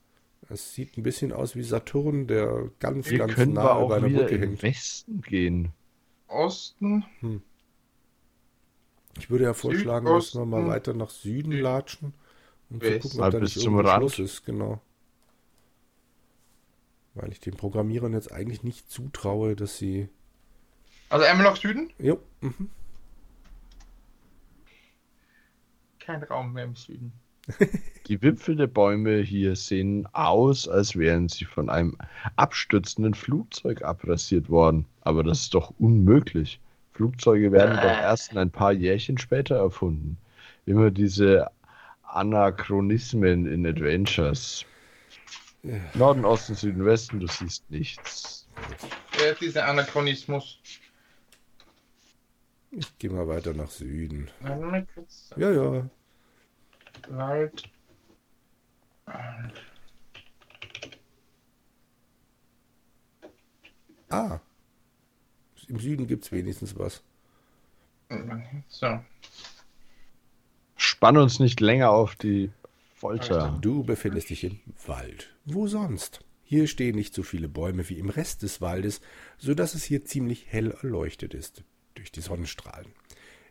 Es 0.49 0.75
sieht 0.75 0.97
ein 0.97 1.03
bisschen 1.03 1.33
aus 1.33 1.57
wie 1.57 1.63
Saturn, 1.63 2.27
der 2.27 2.71
ganz, 2.79 3.11
wir 3.11 3.19
ganz 3.19 3.37
nah 3.47 3.83
über 3.83 3.97
einer 3.97 4.09
Brücke 4.09 4.39
hängt. 4.39 4.63
Westen 4.63 5.23
gehen. 5.23 5.73
Osten. 6.29 7.05
Hm. 7.21 7.43
Ich 9.19 9.31
würde 9.31 9.45
ja 9.45 9.55
vorschlagen, 9.55 10.07
dass 10.07 10.35
wir 10.35 10.45
mal 10.45 10.67
weiter 10.67 10.95
nach 10.95 11.11
Süden 11.11 11.53
latschen 11.53 12.13
und 12.71 12.83
zu 12.83 12.99
gucken, 12.99 13.21
ob 13.21 13.31
da 13.31 13.41
nicht 13.41 13.59
zum 13.59 13.79
Rand. 13.79 14.11
Schluss 14.11 14.19
ist, 14.19 14.45
genau. 14.45 14.81
Weil 17.15 17.33
ich 17.33 17.41
den 17.41 17.57
Programmierern 17.57 18.13
jetzt 18.13 18.31
eigentlich 18.31 18.63
nicht 18.63 18.91
zutraue, 18.91 19.57
dass 19.57 19.79
sie. 19.79 20.09
Also 21.09 21.25
einmal 21.25 21.47
nach 21.47 21.57
Süden? 21.57 21.91
Jo. 21.99 22.19
Mhm. 22.41 22.69
Kein 25.99 26.23
Raum 26.23 26.53
mehr 26.53 26.65
im 26.65 26.77
Süden. 26.77 27.13
Die 28.07 28.21
Wipfel 28.23 28.57
der 28.57 28.67
Bäume 28.67 29.19
hier 29.19 29.57
sehen 29.57 30.07
aus, 30.13 30.69
als 30.69 30.97
wären 30.97 31.29
sie 31.29 31.45
von 31.45 31.71
einem 31.71 31.97
abstürzenden 32.37 33.15
Flugzeug 33.15 33.83
abrasiert 33.83 34.49
worden. 34.49 34.87
Aber 35.01 35.23
das 35.23 35.43
ist 35.43 35.55
doch 35.55 35.73
unmöglich. 35.79 36.61
Flugzeuge 36.97 37.53
werden 37.53 37.77
doch 37.77 37.85
erst 37.85 38.37
ein 38.37 38.51
paar 38.51 38.73
Jährchen 38.73 39.19
später 39.19 39.57
erfunden. 39.57 40.17
Immer 40.65 40.91
diese 40.91 41.51
Anachronismen 42.03 43.47
in 43.47 43.67
Adventures. 43.67 44.65
Ja. 45.63 45.75
Norden, 45.95 46.25
Osten, 46.25 46.55
Süden, 46.55 46.85
Westen, 46.85 47.21
du 47.21 47.27
siehst 47.27 47.71
nichts. 47.71 48.49
Ja, 49.21 49.35
dieser 49.35 49.69
Anachronismus. 49.69 50.59
Ich 52.71 52.97
gehe 52.99 53.11
mal 53.11 53.29
weiter 53.29 53.53
nach 53.53 53.71
Süden. 53.71 54.31
Ja, 55.37 55.51
ja. 55.51 55.91
Wald. 57.09 57.63
Ah. 64.09 64.41
Im 65.69 65.79
Süden 65.79 66.07
gibt 66.07 66.25
es 66.25 66.33
wenigstens 66.33 66.79
was. 66.79 67.03
So. 68.69 69.01
Spann 70.77 71.17
uns 71.17 71.41
nicht 71.41 71.61
länger 71.61 71.91
auf 71.91 72.15
die 72.15 72.51
Folter. 72.95 73.59
Du 73.61 73.83
befindest 73.83 74.31
dich 74.31 74.45
im 74.45 74.61
Wald. 74.87 75.35
Wo 75.45 75.67
sonst? 75.67 76.21
Hier 76.45 76.69
stehen 76.69 76.95
nicht 76.95 77.13
so 77.13 77.23
viele 77.25 77.49
Bäume 77.49 77.89
wie 77.89 77.99
im 77.99 78.09
Rest 78.09 78.43
des 78.43 78.61
Waldes, 78.61 79.01
so 79.37 79.55
dass 79.55 79.75
es 79.75 79.83
hier 79.83 80.05
ziemlich 80.05 80.47
hell 80.49 80.71
erleuchtet 80.71 81.35
ist 81.35 81.65
durch 81.95 82.13
die 82.13 82.21
Sonnenstrahlen. 82.21 82.93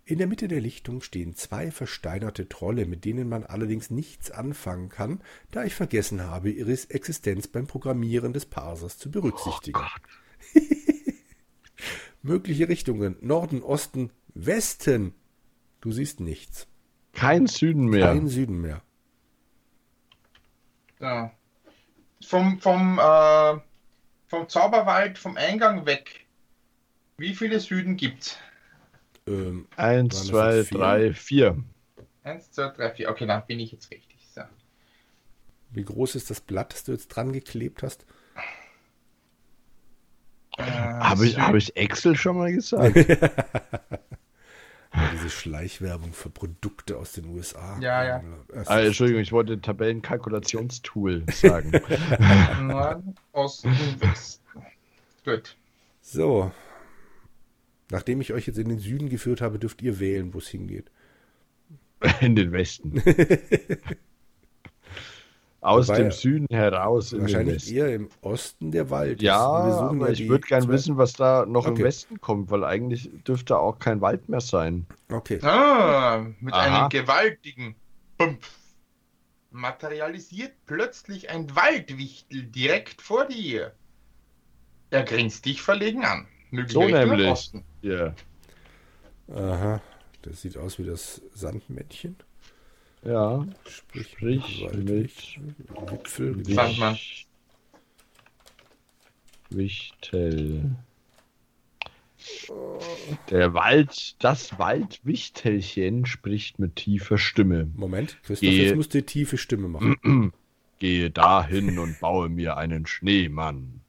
In 0.06 0.20
der 0.20 0.28
Mitte 0.28 0.48
der 0.48 0.62
Lichtung 0.62 1.02
stehen 1.02 1.36
zwei 1.36 1.72
versteinerte 1.72 2.48
Trolle, 2.48 2.86
mit 2.86 3.06
denen 3.06 3.28
man 3.28 3.44
allerdings 3.44 3.90
nichts 3.90 4.30
anfangen 4.30 4.88
kann, 4.88 5.20
da 5.52 5.64
ich 5.66 5.74
vergessen 5.74 6.22
habe, 6.22 6.52
ihre 6.52 6.72
Existenz 6.72 7.48
beim 7.48 7.66
Programmieren 7.66 8.32
des 8.32 8.46
Parsers 8.46 9.00
zu 9.00 9.10
berücksichtigen. 9.10 9.80
Oh 9.80 10.60
Mögliche 12.26 12.68
Richtungen 12.68 13.18
Norden, 13.22 13.62
Osten, 13.62 14.10
Westen. 14.34 15.14
Du 15.80 15.92
siehst 15.92 16.20
nichts. 16.20 16.68
Kein 17.14 17.46
Süden 17.46 17.86
mehr. 17.86 18.08
Kein 18.08 18.28
Süden 18.28 18.62
mehr. 18.62 18.82
Ja. 21.00 21.32
Vom, 22.26 22.60
vom, 22.60 22.98
äh, 22.98 23.60
vom 24.26 24.50
Zauberwald, 24.50 25.20
vom 25.20 25.38
Eingang 25.38 25.86
weg. 25.86 26.26
Wie 27.18 27.36
viele 27.36 27.60
Süden 27.60 27.96
gibt's? 27.96 28.40
Ähm, 29.28 29.68
Eins, 29.76 30.26
zwei, 30.26 30.64
drei, 30.64 31.14
vier. 31.14 31.64
Eins, 32.24 32.50
zwei, 32.50 32.70
drei, 32.70 32.90
vier. 32.90 33.12
Okay, 33.12 33.28
dann 33.28 33.46
bin 33.46 33.60
ich 33.60 33.72
jetzt 33.72 33.92
richtig. 33.92 34.28
So. 34.34 34.42
Wie 35.70 35.84
groß 35.84 36.16
ist 36.16 36.32
das 36.32 36.42
Blatt, 36.42 36.74
das 36.74 36.86
du 36.86 36.92
jetzt 36.92 37.10
dran 37.10 37.32
geklebt 37.34 37.84
hast? 37.84 38.04
Habe 41.10 41.26
ich, 41.26 41.38
hab 41.38 41.56
ich 41.56 41.76
Excel 41.76 42.16
schon 42.16 42.38
mal 42.38 42.52
gesagt? 42.52 42.96
ja, 42.96 44.00
diese 45.14 45.30
Schleichwerbung 45.30 46.14
für 46.14 46.30
Produkte 46.30 46.98
aus 46.98 47.14
den 47.14 47.26
USA. 47.26 47.78
Ja, 47.80 48.04
ja. 48.04 48.24
Ah, 48.66 48.80
Entschuldigung, 48.80 49.22
ich 49.22 49.32
wollte 49.32 49.60
Tabellenkalkulationstool 49.62 51.26
sagen. 51.32 51.72
Norden, 52.68 53.16
Osten, 53.32 53.76
Westen. 54.00 54.44
Gut. 55.24 55.56
So, 56.02 56.52
Nachdem 57.92 58.20
ich 58.22 58.34
euch 58.34 58.48
jetzt 58.48 58.58
in 58.58 58.70
den 58.70 58.80
Süden 58.80 59.10
geführt 59.10 59.42
habe, 59.42 59.60
dürft 59.60 59.82
ihr 59.82 60.00
wählen, 60.00 60.34
wo 60.34 60.40
es 60.40 60.48
hingeht. 60.48 60.92
In 62.22 62.36
den 62.36 62.52
Westen. 62.52 63.02
Aus 65.66 65.88
Wobei, 65.88 65.98
dem 65.98 66.12
Süden 66.12 66.48
heraus. 66.52 67.18
Wahrscheinlich 67.18 67.74
eher 67.74 67.94
im 67.94 68.10
Osten 68.22 68.72
der 68.72 68.92
Wald. 68.92 69.22
Ja, 69.24 69.40
aber 69.40 70.06
ja 70.06 70.14
ich 70.14 70.30
würde 70.30 70.46
gerne 70.46 70.68
wissen, 70.68 70.98
was 70.98 71.14
da 71.14 71.46
noch 71.48 71.66
okay. 71.66 71.80
im 71.80 71.86
Westen 71.86 72.22
kommt, 72.22 72.52
weil 72.52 72.64
eigentlich 72.64 73.10
dürfte 73.28 73.58
auch 73.58 73.80
kein 73.80 74.00
Wald 74.00 74.30
mehr 74.30 74.42
sein. 74.42 74.86
Okay. 75.12 75.40
Ah, 75.42 76.24
mit 76.40 76.54
Aha. 76.54 76.82
einem 76.82 76.90
gewaltigen 76.90 77.76
Pumpf 78.18 78.48
materialisiert 79.50 80.54
plötzlich 80.68 81.32
ein 81.32 81.56
Waldwichtel 81.56 82.44
direkt 82.44 83.02
vor 83.02 83.26
dir. 83.26 83.74
Er 84.92 85.04
grinst 85.04 85.46
dich 85.46 85.64
verlegen 85.64 86.06
an. 86.06 86.28
So 86.68 86.88
nämlich. 86.88 87.52
Ja. 87.82 88.14
Aha, 89.34 89.82
das 90.22 90.42
sieht 90.44 90.58
aus 90.58 90.78
wie 90.78 90.84
das 90.84 91.22
Sandmännchen. 91.34 92.18
Ja, 93.06 93.46
sprich, 93.68 94.08
sprich 94.08 94.70
mit 94.74 95.12
Wipfel. 95.92 96.44
Sandmann. 96.44 96.98
Wichtel. 99.52 100.76
Der 103.30 103.54
Wald, 103.54 104.16
das 104.24 104.58
Waldwichtelchen 104.58 106.08
spricht 106.08 106.58
mit 106.58 106.76
tiefer 106.76 107.20
Stimme. 107.20 107.70
Moment, 107.76 108.18
Christoph, 108.24 108.50
Gehe, 108.50 108.64
jetzt 108.64 108.76
musst 108.76 108.96
du 108.96 109.04
tiefe 109.04 109.38
Stimme 109.38 109.68
machen. 109.68 110.34
Gehe 110.80 111.12
dahin 111.12 111.78
und 111.78 112.00
baue 112.00 112.30
mir 112.30 112.58
einen 112.58 112.88
Schneemann. 112.88 113.82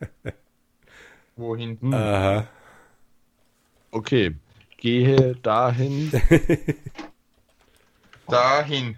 Wohin? 1.36 1.80
Hm. 1.80 1.94
Aha. 1.94 2.48
Okay, 3.92 4.34
gehe 4.76 5.36
dahin. 5.36 6.10
dahin. 8.28 8.96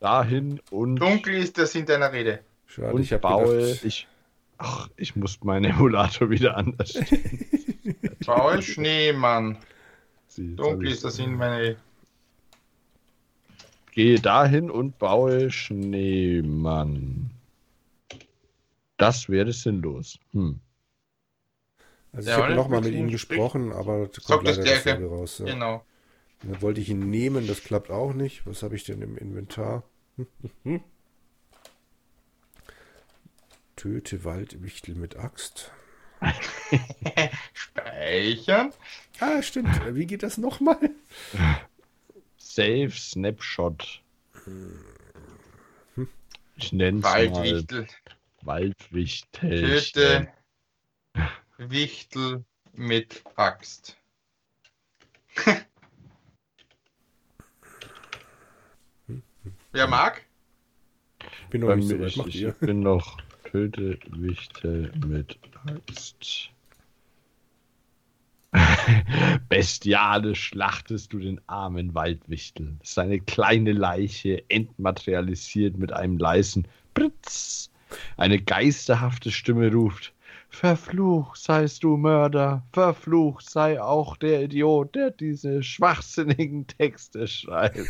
Dahin 0.00 0.60
und. 0.70 0.96
Dunkel 0.96 1.34
ist 1.34 1.58
das 1.58 1.74
in 1.74 1.86
deiner 1.86 2.12
Rede. 2.12 2.40
Schade, 2.66 2.92
und 2.92 3.02
ich 3.02 3.20
baue. 3.20 3.56
Gedacht, 3.56 3.84
ich, 3.84 4.06
ach, 4.58 4.88
ich 4.96 5.16
muss 5.16 5.42
meinen 5.42 5.64
Emulator 5.66 6.30
wieder 6.30 6.56
anders 6.56 6.90
stellen. 6.90 7.66
baue 8.26 8.62
Schneemann. 8.62 9.58
Dunkel 10.36 10.88
ist 10.88 11.04
das 11.04 11.18
in 11.18 11.34
meiner 11.34 11.58
Rede. 11.58 11.76
Gehe 13.92 14.20
dahin 14.20 14.70
und 14.70 14.98
baue 14.98 15.50
Schneemann. 15.50 17.30
Das 18.96 19.28
wäre 19.28 19.52
sinnlos. 19.52 20.18
Hm. 20.32 20.60
Also 22.12 22.30
ich 22.30 22.36
habe 22.36 22.54
nochmal 22.54 22.80
mit 22.80 22.94
ihm 22.94 23.08
gesprochen, 23.08 23.72
aber 23.72 24.08
kommt 24.26 24.44
leider 24.44 24.62
das 24.62 24.86
raus. 24.86 25.38
Ja. 25.38 25.46
Genau. 25.46 25.84
Dann 26.42 26.62
wollte 26.62 26.80
ich 26.80 26.88
ihn 26.88 27.10
nehmen, 27.10 27.46
das 27.46 27.62
klappt 27.64 27.90
auch 27.90 28.12
nicht. 28.12 28.46
Was 28.46 28.62
habe 28.62 28.76
ich 28.76 28.84
denn 28.84 29.02
im 29.02 29.16
Inventar? 29.16 29.82
Töte 33.76 34.24
Waldwichtel 34.24 34.94
mit 34.94 35.16
Axt. 35.16 35.72
Speichern. 37.52 38.72
Ah, 39.20 39.42
stimmt. 39.42 39.94
Wie 39.94 40.06
geht 40.06 40.22
das 40.22 40.38
nochmal? 40.38 40.90
Save 42.36 42.90
Snapshot. 42.90 44.02
Ich 46.56 46.72
nenne 46.72 46.98
es 46.98 47.04
Waldwichtel. 47.04 47.86
Waldwichtel. 48.42 49.80
Töte 49.80 50.28
Wichtel 51.58 52.44
mit 52.72 53.22
Axt. 53.36 53.96
Wer 59.72 59.86
mag? 59.86 60.24
Ich 61.20 61.48
bin 61.50 61.60
noch 61.62 61.76
nicht 61.76 61.88
so 61.88 62.00
weit. 62.00 62.26
Ich, 62.28 62.42
ich 62.42 62.54
bin 62.54 62.80
noch 62.80 63.18
Töte 63.44 63.98
Wichtel 64.10 64.92
mit 65.06 65.38
Axt. 65.66 66.50
Bestialisch 69.48 70.44
schlachtest 70.44 71.12
du 71.12 71.18
den 71.18 71.40
armen 71.48 71.94
Waldwichtel. 71.94 72.78
Seine 72.82 73.20
kleine 73.20 73.72
Leiche 73.72 74.42
entmaterialisiert 74.48 75.76
mit 75.76 75.92
einem 75.92 76.16
leisen 76.16 76.66
Britz. 76.94 77.70
Eine 78.16 78.40
geisterhafte 78.40 79.30
Stimme 79.30 79.70
ruft: 79.72 80.14
Verflucht 80.50 81.40
seist 81.40 81.84
du 81.84 81.96
Mörder, 81.96 82.62
verflucht 82.72 83.48
sei 83.48 83.80
auch 83.80 84.16
der 84.16 84.42
Idiot, 84.42 84.94
der 84.94 85.10
diese 85.10 85.62
schwachsinnigen 85.62 86.66
Texte 86.66 87.28
schreibt. 87.28 87.86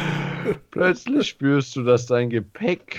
Plötzlich 0.70 1.28
spürst 1.28 1.76
du, 1.76 1.84
dass 1.84 2.06
dein 2.06 2.30
Gepäck 2.30 2.98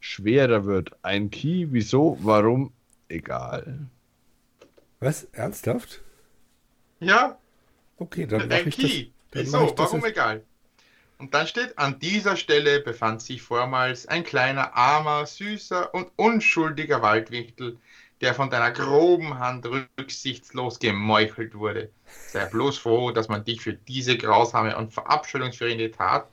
schwerer 0.00 0.64
wird. 0.64 0.90
Ein 1.02 1.30
Key, 1.30 1.66
wieso, 1.70 2.16
warum, 2.20 2.72
egal. 3.08 3.86
Was? 5.00 5.24
Ernsthaft? 5.32 6.00
Ja. 7.00 7.38
Okay, 7.98 8.26
dann 8.26 8.48
mache 8.48 8.68
ich 8.68 8.76
Key. 8.76 9.10
das. 9.32 9.42
Wieso, 9.42 9.74
warum, 9.76 10.04
egal. 10.04 10.44
Und 11.22 11.34
dann 11.34 11.46
steht, 11.46 11.78
an 11.78 12.00
dieser 12.00 12.36
Stelle 12.36 12.80
befand 12.80 13.22
sich 13.22 13.42
vormals 13.42 14.08
ein 14.08 14.24
kleiner, 14.24 14.74
armer, 14.74 15.24
süßer 15.24 15.94
und 15.94 16.10
unschuldiger 16.16 17.00
Waldwichtel, 17.00 17.78
der 18.20 18.34
von 18.34 18.50
deiner 18.50 18.72
groben 18.72 19.38
Hand 19.38 19.64
rücksichtslos 19.64 20.80
gemeuchelt 20.80 21.54
wurde. 21.54 21.92
Sei 22.26 22.44
bloß 22.46 22.76
froh, 22.76 23.12
dass 23.12 23.28
man 23.28 23.44
dich 23.44 23.60
für 23.60 23.72
diese 23.72 24.18
grausame 24.18 24.76
und 24.76 24.92
verabscheuungsführende 24.92 25.92
Tat 25.92 26.26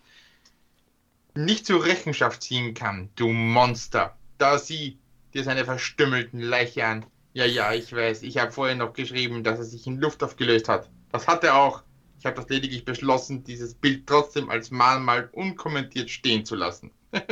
nicht 1.36 1.67
zur 1.67 1.86
Rechenschaft 1.86 2.41
ziehen 2.41 2.73
kann, 2.73 3.12
du 3.15 3.28
Monster. 3.28 4.17
Da 4.39 4.58
sieh 4.58 4.97
dir 5.36 5.43
seine 5.43 5.65
verstümmelten 5.65 6.39
Leiche 6.39 6.84
an. 6.84 7.06
Ja, 7.34 7.45
ja, 7.45 7.73
ich 7.73 7.95
weiß, 7.95 8.23
ich 8.23 8.39
habe 8.39 8.52
vorhin 8.52 8.80
noch 8.80 8.93
geschrieben, 8.93 9.43
dass 9.43 9.60
er 9.60 9.65
sich 9.65 9.86
in 9.86 10.02
Luft 10.02 10.23
aufgelöst 10.23 10.67
hat. 10.67 10.89
Das 11.12 11.28
hat 11.28 11.43
er 11.43 11.58
auch. 11.58 11.84
Ich 12.19 12.25
habe 12.25 12.36
das 12.36 12.49
lediglich 12.49 12.84
beschlossen, 12.84 13.45
dieses 13.45 13.73
Bild 13.73 14.05
trotzdem 14.05 14.49
als 14.49 14.71
Mahnmal 14.71 15.29
unkommentiert 15.32 16.10
stehen 16.10 16.43
zu 16.43 16.55
lassen. 16.55 16.91
das 17.12 17.23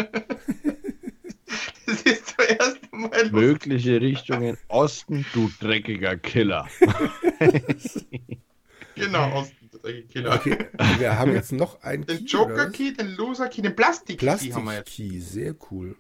ist 2.04 2.36
zuerst 2.38 2.93
mal. 2.93 3.30
Mögliche 3.32 4.00
Richtungen 4.00 4.58
Osten, 4.69 5.26
du 5.34 5.52
dreckiger 5.60 6.15
Killer. 6.15 6.69
genau, 8.95 9.41
Osten, 9.41 9.69
du 9.71 9.80
dreckiger 9.80 10.08
Killer. 10.08 10.36
Okay, 10.36 10.58
wir 11.00 11.19
haben 11.19 11.34
jetzt 11.34 11.52
noch 11.52 11.84
einen 11.84 12.06
Den 12.06 12.26
Joker-Key, 12.26 12.93
den 12.93 13.10
Loser-Key, 13.10 13.62
den 13.62 13.76
Plastik-Key 13.76 14.26
Plastik 14.26 14.56
haben 14.56 14.65
wir 14.65 14.76
jetzt. 14.76 14.95
Key, 14.95 15.19
sehr 15.19 15.54
cool. 15.69 15.97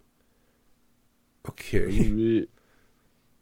Okay. 1.43 1.89
Irgendwie. 1.89 2.47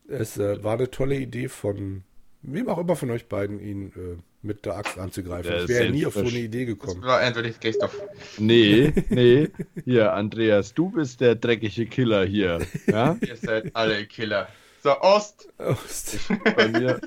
Es 0.07 0.37
äh, 0.37 0.63
war 0.63 0.73
eine 0.73 0.89
tolle 0.89 1.17
Idee 1.17 1.49
von 1.49 2.03
wem 2.41 2.67
auch 2.67 2.79
immer 2.79 2.95
von 2.95 3.11
euch 3.11 3.27
beiden, 3.27 3.59
ihn 3.59 3.89
äh, 3.89 4.17
mit 4.45 4.65
der 4.65 4.77
Axt 4.77 4.97
anzugreifen. 4.97 5.51
ich 5.63 5.67
wäre 5.67 5.85
ja 5.85 5.91
nie 5.91 6.05
auf 6.05 6.13
so 6.13 6.21
eine 6.21 6.29
Idee 6.29 6.65
gekommen. 6.65 7.01
Das 7.01 7.09
war 7.09 7.21
entweder 7.21 7.49
Christoph. 7.49 7.99
Nee, 8.37 8.93
nee. 9.09 9.49
Hier, 9.83 10.13
Andreas, 10.13 10.73
du 10.73 10.91
bist 10.91 11.21
der 11.21 11.35
dreckige 11.35 11.87
Killer 11.87 12.25
hier. 12.25 12.65
Ja? 12.87 13.17
Ihr 13.21 13.35
seid 13.35 13.75
alle 13.75 14.05
Killer. 14.05 14.47
So, 14.83 14.99
Ost. 15.01 15.51
Ost. 15.57 16.19
Bei 16.55 16.67
mir 16.67 17.01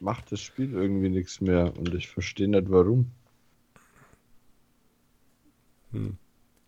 macht 0.00 0.32
das 0.32 0.40
Spiel 0.40 0.72
irgendwie 0.72 1.10
nichts 1.10 1.40
mehr 1.40 1.72
und 1.76 1.94
ich 1.94 2.08
verstehe 2.08 2.48
nicht 2.48 2.70
warum. 2.70 3.10
Hm. 5.92 6.16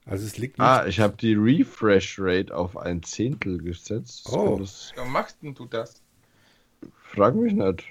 Also 0.04 0.26
es 0.26 0.36
liegt 0.36 0.58
nicht 0.58 0.66
Ah, 0.66 0.86
ich 0.86 1.00
habe 1.00 1.16
die 1.16 1.34
Refresh 1.34 2.16
Rate 2.18 2.54
auf 2.54 2.76
ein 2.76 3.02
Zehntel 3.02 3.58
gesetzt. 3.58 4.28
Oh. 4.30 4.60
Warum 4.96 5.12
machst 5.12 5.42
denn 5.42 5.54
du 5.54 5.64
das? 5.64 6.02
Frag 7.02 7.34
mich 7.34 7.52
nicht. 7.52 7.84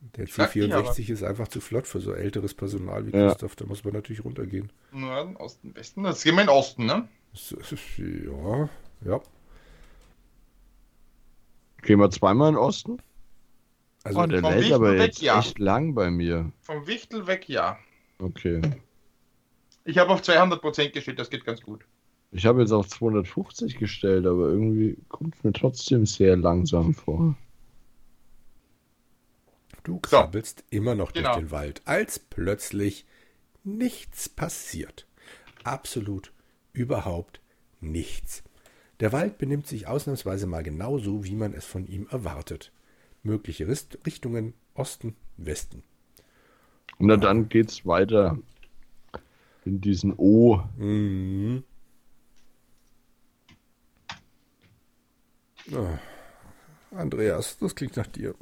Der 0.00 0.26
C64 0.26 1.10
ist 1.10 1.22
einfach 1.22 1.48
zu 1.48 1.60
flott 1.60 1.86
für 1.86 2.00
so 2.00 2.12
älteres 2.12 2.54
Personal 2.54 3.06
wie 3.06 3.10
Christoph. 3.10 3.54
Da 3.56 3.66
muss 3.66 3.84
man 3.84 3.92
natürlich 3.92 4.24
runtergehen. 4.24 4.72
Norden, 4.92 5.36
Osten, 5.36 5.74
Westen. 5.76 6.02
Das 6.04 6.22
gehen 6.22 6.36
wir 6.36 6.42
in 6.42 6.48
Osten, 6.48 6.86
ne? 6.86 7.06
Ja, 7.98 8.68
ja. 9.04 9.20
Gehen 11.82 11.98
wir 11.98 12.10
zweimal 12.10 12.50
in 12.50 12.56
Osten? 12.56 13.00
Also 14.02 14.20
oh, 14.20 14.26
der 14.26 14.40
lädt 14.40 14.72
aber 14.72 14.94
weg, 14.94 15.00
jetzt 15.00 15.22
ja. 15.22 15.38
echt 15.38 15.58
lang 15.58 15.94
bei 15.94 16.10
mir. 16.10 16.50
Vom 16.62 16.86
Wichtel 16.86 17.26
weg, 17.26 17.48
ja. 17.48 17.78
Okay. 18.18 18.62
Ich 19.84 19.98
habe 19.98 20.10
auf 20.10 20.22
200% 20.22 20.90
gestellt, 20.90 21.18
das 21.18 21.28
geht 21.28 21.44
ganz 21.44 21.60
gut. 21.60 21.84
Ich 22.32 22.46
habe 22.46 22.60
jetzt 22.60 22.72
auf 22.72 22.88
250 22.88 23.76
gestellt, 23.76 24.26
aber 24.26 24.48
irgendwie 24.48 24.96
kommt 25.08 25.34
es 25.34 25.44
mir 25.44 25.52
trotzdem 25.52 26.06
sehr 26.06 26.36
langsam 26.36 26.94
vor. 26.94 27.36
Du 29.84 29.98
krabbelst 29.98 30.60
so. 30.60 30.64
immer 30.70 30.94
noch 30.94 31.12
genau. 31.12 31.32
durch 31.32 31.44
den 31.44 31.50
Wald, 31.50 31.82
als 31.84 32.18
plötzlich 32.18 33.06
nichts 33.64 34.28
passiert. 34.28 35.06
Absolut 35.64 36.32
überhaupt 36.72 37.40
nichts. 37.80 38.42
Der 39.00 39.12
Wald 39.12 39.38
benimmt 39.38 39.66
sich 39.66 39.86
ausnahmsweise 39.86 40.46
mal 40.46 40.62
genauso, 40.62 41.24
wie 41.24 41.34
man 41.34 41.54
es 41.54 41.64
von 41.64 41.86
ihm 41.86 42.06
erwartet. 42.10 42.72
Mögliche 43.22 43.66
Richtungen 43.68 44.54
Osten, 44.74 45.16
Westen. 45.36 45.82
Und 46.98 47.08
dann 47.08 47.48
geht's 47.48 47.86
weiter 47.86 48.38
in 49.64 49.80
diesen 49.80 50.14
O. 50.16 50.62
Mhm. 50.76 51.64
Oh. 55.72 55.98
Andreas, 56.96 57.58
das 57.58 57.74
klingt 57.74 57.96
nach 57.96 58.06
dir. 58.06 58.34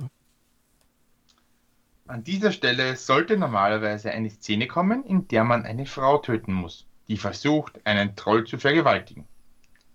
An 2.08 2.24
dieser 2.24 2.52
Stelle 2.52 2.96
sollte 2.96 3.36
normalerweise 3.36 4.10
eine 4.10 4.30
Szene 4.30 4.66
kommen, 4.66 5.04
in 5.04 5.28
der 5.28 5.44
man 5.44 5.66
eine 5.66 5.84
Frau 5.84 6.16
töten 6.16 6.54
muss, 6.54 6.86
die 7.06 7.18
versucht, 7.18 7.78
einen 7.84 8.16
Troll 8.16 8.46
zu 8.46 8.56
vergewaltigen. 8.56 9.26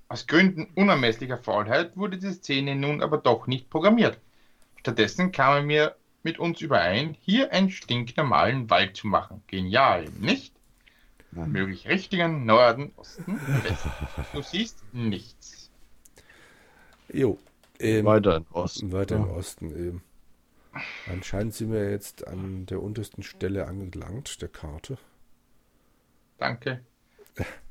Aus 0.09 0.27
Gründen 0.27 0.67
unermesslicher 0.75 1.39
Faulheit 1.39 1.97
wurde 1.97 2.19
die 2.19 2.31
Szene 2.31 2.75
nun 2.75 3.01
aber 3.01 3.17
doch 3.17 3.47
nicht 3.47 3.71
programmiert. 3.71 4.19
Stattdessen 4.75 5.31
kamen 5.31 5.67
wir 5.67 5.95
mit 6.21 6.37
uns 6.37 6.61
überein, 6.61 7.17
hier 7.19 7.51
einen 7.51 7.71
stinknormalen 7.71 8.69
Wald 8.69 8.95
zu 8.95 9.07
machen. 9.07 9.41
Genial, 9.47 10.05
nicht? 10.19 10.53
Nein. 11.31 11.51
Möglich 11.51 11.87
Richtungen, 11.87 12.45
Norden, 12.45 12.91
Osten, 12.95 13.39
Westen. 13.63 13.91
Du 14.33 14.43
siehst 14.43 14.83
nichts. 14.93 15.71
Jo. 17.11 17.39
Ähm, 17.79 18.05
weiter 18.05 18.37
im 18.37 18.45
Osten. 18.51 18.91
Weiter 18.91 19.15
im 19.15 19.31
Osten 19.31 19.71
eben. 19.71 20.03
Anscheinend 21.07 21.53
sind 21.53 21.71
wir 21.71 21.91
jetzt 21.91 22.27
an 22.27 22.65
der 22.65 22.81
untersten 22.81 23.23
Stelle 23.23 23.67
angelangt, 23.67 24.41
der 24.41 24.49
Karte. 24.49 24.97
Danke. 26.37 26.81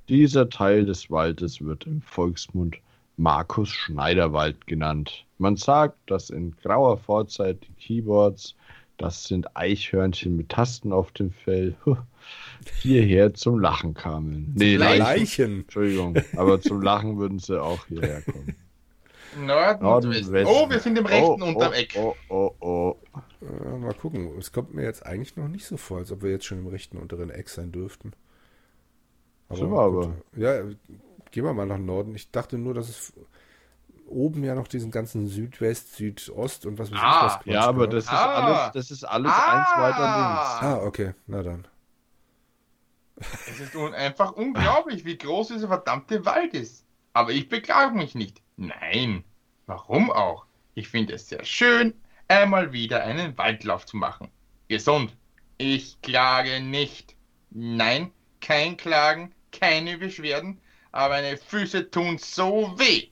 Dieser 0.09 0.49
Teil 0.49 0.87
des 0.87 1.11
Waldes 1.11 1.61
wird 1.61 1.87
im 1.87 2.03
Volksmund 2.03 2.77
Markus 3.17 3.69
Schneiderwald 3.69 4.67
genannt. 4.67 5.27
Man 5.39 5.57
sagt, 5.57 5.99
dass 6.11 6.31
in 6.31 6.57
grauer 6.63 6.99
Vorzeit 6.99 7.59
die 7.67 7.73
Keyboards, 7.75 8.55
das 8.99 9.25
sind 9.25 9.57
Eichhörnchen 9.57 10.37
mit 10.37 10.49
Tasten 10.49 10.93
auf 10.93 11.13
dem 11.13 11.31
Fell, 11.31 11.77
hierher 12.81 13.35
zum 13.35 13.59
Lachen 13.59 13.95
kamen. 13.95 14.53
Nee, 14.57 14.77
Leichen. 14.77 14.99
Leichen. 14.99 15.61
Entschuldigung, 15.63 16.17
aber 16.37 16.61
zum 16.61 16.81
Lachen 16.83 17.19
würden 17.19 17.39
sie 17.39 17.61
auch 17.61 17.87
hierher 17.87 18.23
kommen. 18.23 18.57
Norden, 19.37 19.83
Norden 19.83 20.11
Westen. 20.11 20.33
Westen. 20.33 20.55
Oh, 20.55 20.71
wir 20.71 20.79
sind 20.81 20.99
im 20.99 21.07
rechten 21.07 21.43
oh, 21.43 21.47
unterm 21.47 21.73
Eck. 21.73 21.95
Oh, 21.97 22.15
oh, 22.29 22.55
oh. 22.61 22.97
Äh, 23.41 23.79
mal 23.79 23.95
gucken. 23.95 24.39
Es 24.39 24.53
kommt 24.53 24.75
mir 24.75 24.83
jetzt 24.83 25.05
eigentlich 25.05 25.37
noch 25.37 25.49
nicht 25.49 25.67
so 25.67 25.77
vor, 25.77 25.99
als 25.99 26.13
ob 26.13 26.23
wir 26.23 26.31
jetzt 26.31 26.45
schon 26.45 26.59
im 26.59 26.67
rechten 26.67 26.97
unteren 26.97 27.31
Eck 27.31 27.49
sein 27.49 27.73
dürften. 27.73 28.13
Aber, 29.49 29.59
sind 29.59 29.71
wir 29.71 29.81
aber. 29.81 30.13
Ja, 30.37 30.63
gehen 31.31 31.45
wir 31.45 31.53
mal 31.53 31.67
nach 31.67 31.79
Norden. 31.79 32.15
Ich 32.15 32.31
dachte 32.31 32.59
nur, 32.59 32.75
dass 32.75 32.89
es 32.89 33.13
oben 34.07 34.45
ja 34.45 34.55
noch 34.55 34.69
diesen 34.69 34.91
ganzen 34.91 35.27
Südwest, 35.27 35.97
Südost 35.97 36.67
und 36.67 36.79
was 36.79 36.93
weiß 36.93 36.99
ah, 37.01 37.27
ich 37.41 37.47
was 37.47 37.55
Ja, 37.55 37.67
aber 37.67 37.87
das 37.87 38.05
ist 38.05 38.11
ah, 38.11 38.35
alles, 38.35 38.73
das 38.73 38.91
ist 38.91 39.05
alles 39.05 39.33
ah, 39.33 39.59
eins 39.59 39.69
weiter 39.77 40.17
links. 40.17 40.63
Ah, 40.63 40.87
okay, 40.87 41.15
na 41.27 41.43
dann. 41.43 41.67
Es 43.17 43.61
ist 43.61 43.77
einfach 43.77 44.33
unglaublich, 44.33 45.05
wie 45.05 45.17
groß 45.17 45.49
dieser 45.49 45.69
verdammte 45.69 46.25
Wald 46.25 46.55
ist. 46.55 46.85
Aber 47.13 47.31
ich 47.31 47.49
beklage 47.49 47.95
mich 47.95 48.15
nicht. 48.15 48.42
Nein. 48.63 49.25
Warum 49.67 50.13
auch? 50.13 50.47
Ich 50.75 50.89
finde 50.89 51.15
es 51.15 51.29
sehr 51.29 51.45
schön, 51.45 51.95
einmal 52.29 52.73
wieder 52.73 53.03
einen 53.03 53.37
Waldlauf 53.37 53.87
zu 53.87 53.97
machen. 53.97 54.29
Gesund. 54.69 55.17
Ich 55.59 56.01
klage 56.01 56.61
nicht. 56.61 57.17
Nein, 57.51 58.13
kein 58.41 58.77
Klagen, 58.77 59.35
keine 59.51 59.99
Beschwerden, 59.99 60.61
aber 60.93 61.15
meine 61.15 61.37
Füße 61.37 61.91
tun 61.91 62.19
so 62.19 62.79
weh. 62.79 63.09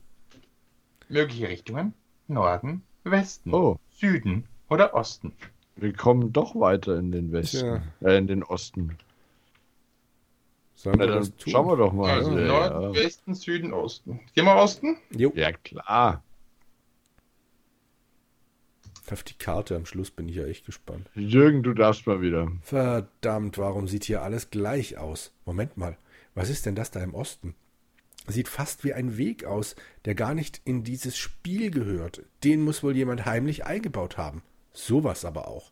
Mögliche 1.09 1.49
Richtungen? 1.49 1.93
Norden, 2.27 2.83
Westen, 3.03 3.53
oh. 3.53 3.77
Süden 3.91 4.47
oder 4.69 4.93
Osten. 4.93 5.33
Wir 5.75 5.91
kommen 5.91 6.31
doch 6.31 6.55
weiter 6.55 6.97
in 6.97 7.11
den 7.11 7.33
Westen, 7.33 7.83
ja. 8.01 8.09
äh, 8.09 8.17
in 8.17 8.27
den 8.27 8.43
Osten. 8.43 8.97
Sollen 10.81 10.99
wir 10.99 11.05
das 11.05 11.35
tun? 11.35 11.51
Schauen 11.51 11.67
wir 11.67 11.77
doch 11.77 11.93
mal. 11.93 12.09
Also 12.09 12.31
ja, 12.31 12.47
Norden, 12.47 12.93
ja. 12.95 13.03
Westen, 13.03 13.35
Süden, 13.35 13.71
Osten. 13.71 14.19
Gehen 14.33 14.45
wir 14.45 14.55
Osten? 14.55 14.97
Jo. 15.15 15.31
Ja, 15.35 15.51
klar. 15.51 16.23
Auf 19.11 19.21
die 19.21 19.35
Karte 19.35 19.75
am 19.75 19.85
Schluss 19.85 20.09
bin 20.09 20.27
ich 20.27 20.37
ja 20.37 20.45
echt 20.45 20.65
gespannt. 20.65 21.07
Jürgen, 21.13 21.61
du 21.61 21.75
darfst 21.75 22.07
mal 22.07 22.21
wieder. 22.21 22.51
Verdammt, 22.63 23.59
warum 23.59 23.87
sieht 23.87 24.05
hier 24.05 24.23
alles 24.23 24.49
gleich 24.49 24.97
aus? 24.97 25.31
Moment 25.45 25.77
mal, 25.77 25.97
was 26.33 26.49
ist 26.49 26.65
denn 26.65 26.73
das 26.73 26.89
da 26.89 27.03
im 27.03 27.13
Osten? 27.13 27.53
Sieht 28.25 28.47
fast 28.47 28.83
wie 28.83 28.93
ein 28.93 29.17
Weg 29.17 29.45
aus, 29.45 29.75
der 30.05 30.15
gar 30.15 30.33
nicht 30.33 30.61
in 30.65 30.83
dieses 30.83 31.15
Spiel 31.15 31.69
gehört. 31.69 32.23
Den 32.43 32.63
muss 32.63 32.81
wohl 32.81 32.95
jemand 32.95 33.25
heimlich 33.25 33.65
eingebaut 33.65 34.17
haben. 34.17 34.41
Sowas 34.73 35.25
aber 35.25 35.47
auch. 35.47 35.71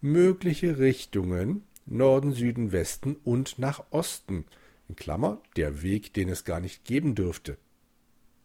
Mögliche 0.00 0.78
Richtungen 0.78 1.62
Norden, 1.86 2.32
Süden, 2.32 2.72
Westen 2.72 3.16
und 3.24 3.58
nach 3.58 3.84
Osten. 3.90 4.44
In 4.88 4.96
Klammer, 4.96 5.40
der 5.56 5.82
Weg, 5.82 6.12
den 6.14 6.28
es 6.28 6.44
gar 6.44 6.60
nicht 6.60 6.84
geben 6.84 7.14
dürfte. 7.14 7.56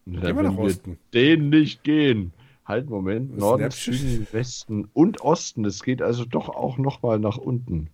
Ja, 0.05 0.21
gehen 0.21 0.35
wir 0.35 0.43
nach 0.43 0.57
Osten. 0.57 0.97
Den 1.13 1.49
nicht 1.49 1.83
gehen. 1.83 2.33
Halt, 2.65 2.89
Moment. 2.89 3.37
Norden, 3.37 3.71
Süden, 3.71 4.27
Westen 4.31 4.89
und 4.93 5.21
Osten. 5.21 5.65
Es 5.65 5.83
geht 5.83 6.01
also 6.01 6.25
doch 6.25 6.49
auch 6.49 6.77
nochmal 6.77 7.19
nach 7.19 7.37
unten. 7.37 7.89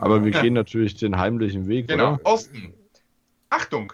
Aber 0.00 0.24
wir 0.24 0.30
gehen 0.30 0.54
natürlich 0.54 0.94
den 0.96 1.18
heimlichen 1.18 1.68
Weg. 1.68 1.88
Genau, 1.88 2.14
oder? 2.14 2.20
Osten. 2.24 2.72
Achtung! 3.50 3.92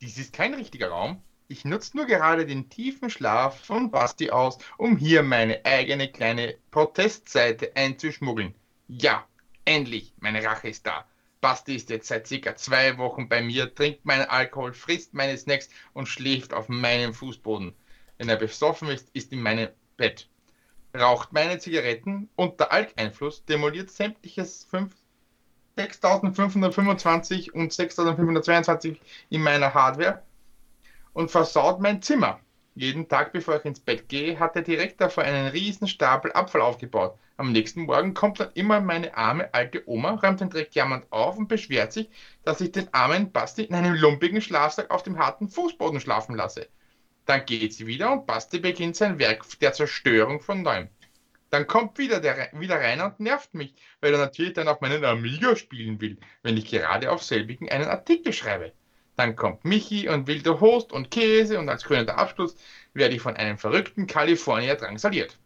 Dies 0.00 0.16
ist 0.18 0.32
kein 0.32 0.54
richtiger 0.54 0.88
Raum. 0.88 1.20
Ich 1.48 1.64
nutze 1.64 1.96
nur 1.96 2.06
gerade 2.06 2.46
den 2.46 2.68
tiefen 2.68 3.10
Schlaf 3.10 3.60
von 3.60 3.90
Basti 3.90 4.30
aus, 4.30 4.58
um 4.76 4.96
hier 4.96 5.22
meine 5.22 5.64
eigene 5.64 6.08
kleine 6.08 6.54
Protestseite 6.70 7.74
einzuschmuggeln. 7.74 8.54
Ja, 8.86 9.26
endlich, 9.68 10.12
meine 10.18 10.42
Rache 10.42 10.68
ist 10.68 10.86
da. 10.86 11.04
Basti 11.40 11.76
ist 11.76 11.90
jetzt 11.90 12.08
seit 12.08 12.26
circa 12.26 12.56
zwei 12.56 12.98
Wochen 12.98 13.28
bei 13.28 13.42
mir, 13.42 13.72
trinkt 13.74 14.04
meinen 14.04 14.24
Alkohol, 14.24 14.72
frisst 14.72 15.14
meine 15.14 15.36
Snacks 15.36 15.68
und 15.92 16.08
schläft 16.08 16.52
auf 16.54 16.68
meinem 16.68 17.14
Fußboden. 17.14 17.74
Wenn 18.16 18.28
er 18.28 18.36
besoffen 18.36 18.88
ist, 18.88 19.08
ist 19.12 19.30
in 19.32 19.42
meinem 19.42 19.68
Bett. 19.96 20.28
Raucht 20.98 21.32
meine 21.32 21.58
Zigaretten 21.58 22.28
unter 22.34 22.72
Alkeinfluss, 22.72 23.44
demoliert 23.44 23.90
sämtliches 23.90 24.66
6525 25.76 27.54
und 27.54 27.72
6522 27.72 29.00
in 29.28 29.42
meiner 29.42 29.74
Hardware 29.74 30.24
und 31.12 31.30
versaut 31.30 31.78
mein 31.80 32.02
Zimmer. 32.02 32.40
Jeden 32.78 33.08
Tag, 33.08 33.32
bevor 33.32 33.56
ich 33.56 33.64
ins 33.64 33.80
Bett 33.80 34.08
gehe, 34.08 34.38
hat 34.38 34.54
er 34.54 34.62
direkt 34.62 35.00
davor 35.00 35.24
einen 35.24 35.48
riesen 35.48 35.88
Stapel 35.88 36.30
Abfall 36.30 36.60
aufgebaut. 36.60 37.18
Am 37.36 37.50
nächsten 37.50 37.82
Morgen 37.82 38.14
kommt 38.14 38.38
dann 38.38 38.52
immer 38.54 38.80
meine 38.80 39.16
arme 39.16 39.52
alte 39.52 39.82
Oma, 39.88 40.12
räumt 40.12 40.40
den 40.40 40.48
Dreck 40.48 40.72
jammernd 40.76 41.10
auf 41.10 41.36
und 41.36 41.48
beschwert 41.48 41.92
sich, 41.92 42.08
dass 42.44 42.60
ich 42.60 42.70
den 42.70 42.94
armen 42.94 43.32
Basti 43.32 43.64
in 43.64 43.74
einem 43.74 43.96
lumpigen 43.96 44.40
Schlafsack 44.40 44.92
auf 44.92 45.02
dem 45.02 45.18
harten 45.18 45.48
Fußboden 45.48 45.98
schlafen 45.98 46.36
lasse. 46.36 46.68
Dann 47.26 47.44
geht 47.46 47.74
sie 47.74 47.88
wieder 47.88 48.12
und 48.12 48.28
Basti 48.28 48.60
beginnt 48.60 48.94
sein 48.94 49.18
Werk 49.18 49.44
der 49.58 49.72
Zerstörung 49.72 50.40
von 50.40 50.62
neuem. 50.62 50.88
Dann 51.50 51.66
kommt 51.66 51.98
wieder 51.98 52.20
der 52.20 52.48
wieder 52.52 52.76
rein 52.76 53.00
und 53.00 53.18
nervt 53.18 53.54
mich, 53.54 53.74
weil 54.00 54.12
er 54.12 54.20
natürlich 54.20 54.52
dann 54.52 54.68
auf 54.68 54.80
meinen 54.80 55.04
Amiga 55.04 55.56
spielen 55.56 56.00
will, 56.00 56.16
wenn 56.44 56.56
ich 56.56 56.70
gerade 56.70 57.10
auf 57.10 57.24
selbigen 57.24 57.68
einen 57.68 57.88
Artikel 57.88 58.32
schreibe. 58.32 58.72
Dann 59.18 59.34
kommt 59.34 59.64
Michi 59.64 60.08
und 60.08 60.28
will 60.28 60.42
der 60.42 60.60
Host 60.60 60.92
und 60.92 61.10
Käse 61.10 61.58
und 61.58 61.68
als 61.68 61.82
krönender 61.82 62.18
Abschluss 62.18 62.54
werde 62.94 63.16
ich 63.16 63.20
von 63.20 63.34
einem 63.34 63.58
verrückten 63.58 64.06
Kalifornier 64.06 64.76
drangsaliert. 64.76 65.36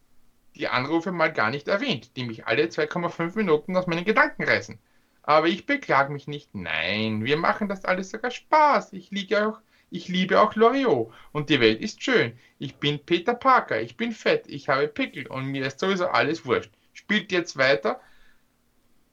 Die 0.57 0.69
Anrufe 0.69 1.11
mal 1.11 1.33
gar 1.33 1.49
nicht 1.49 1.69
erwähnt, 1.69 2.15
die 2.15 2.25
mich 2.25 2.47
alle 2.47 2.65
2,5 2.65 3.35
Minuten 3.35 3.75
aus 3.75 3.87
meinen 3.87 4.05
Gedanken 4.05 4.45
reißen. 4.45 4.79
Aber 5.23 5.49
ich 5.49 5.65
beklage 5.65 6.13
mich 6.13 6.27
nicht. 6.27 6.55
Nein, 6.55 7.25
wir 7.25 7.39
machen 7.39 7.67
das 7.67 7.87
alles 7.87 8.11
sogar 8.11 8.31
Spaß. 8.31 8.93
Ich 8.93 9.11
liege 9.11 9.49
auch 9.49 9.61
ich 9.89 10.09
liebe 10.09 10.41
auch 10.41 10.55
Loriot 10.55 11.11
und 11.33 11.49
die 11.49 11.61
Welt 11.61 11.81
ist 11.81 12.03
schön. 12.03 12.39
Ich 12.59 12.77
bin 12.77 13.05
Peter 13.05 13.35
Parker, 13.35 13.81
ich 13.81 13.97
bin 13.97 14.13
fett, 14.13 14.47
ich 14.49 14.69
habe 14.69 14.89
Pickel 14.89 15.27
und 15.27 15.47
mir 15.47 15.67
ist 15.67 15.81
sowieso 15.81 16.09
alles 16.09 16.45
wurscht. 16.45 16.73
Spielt 16.93 17.33
jetzt 17.33 17.57
weiter, 17.57 18.01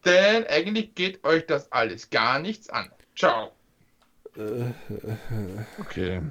denn 0.04 0.46
eigentlich 0.48 0.96
geht 0.96 1.24
euch 1.24 1.46
das 1.46 1.72
alles 1.72 2.10
gar 2.10 2.40
nichts 2.40 2.70
an. 2.70 2.92
Ciao. 3.16 3.54
Okay. 5.80 6.22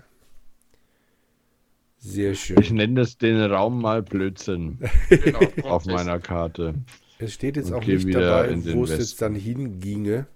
Sehr 1.99 2.35
schön. 2.35 2.59
Ich 2.61 2.71
nenne 2.71 3.01
das 3.01 3.19
den 3.19 3.41
Raum 3.41 3.81
mal 3.81 4.03
Blödsinn 4.03 4.79
genau, 5.09 5.41
auf 5.65 5.85
meiner 5.87 6.21
Karte. 6.21 6.75
Es 7.19 7.35
steht 7.35 7.57
jetzt 7.57 7.73
auch 7.73 7.85
nicht 7.85 8.15
dabei, 8.15 8.57
wo 8.73 8.85
es 8.85 8.91
jetzt 8.91 9.21
dann 9.21 9.35
hinginge. 9.35 10.27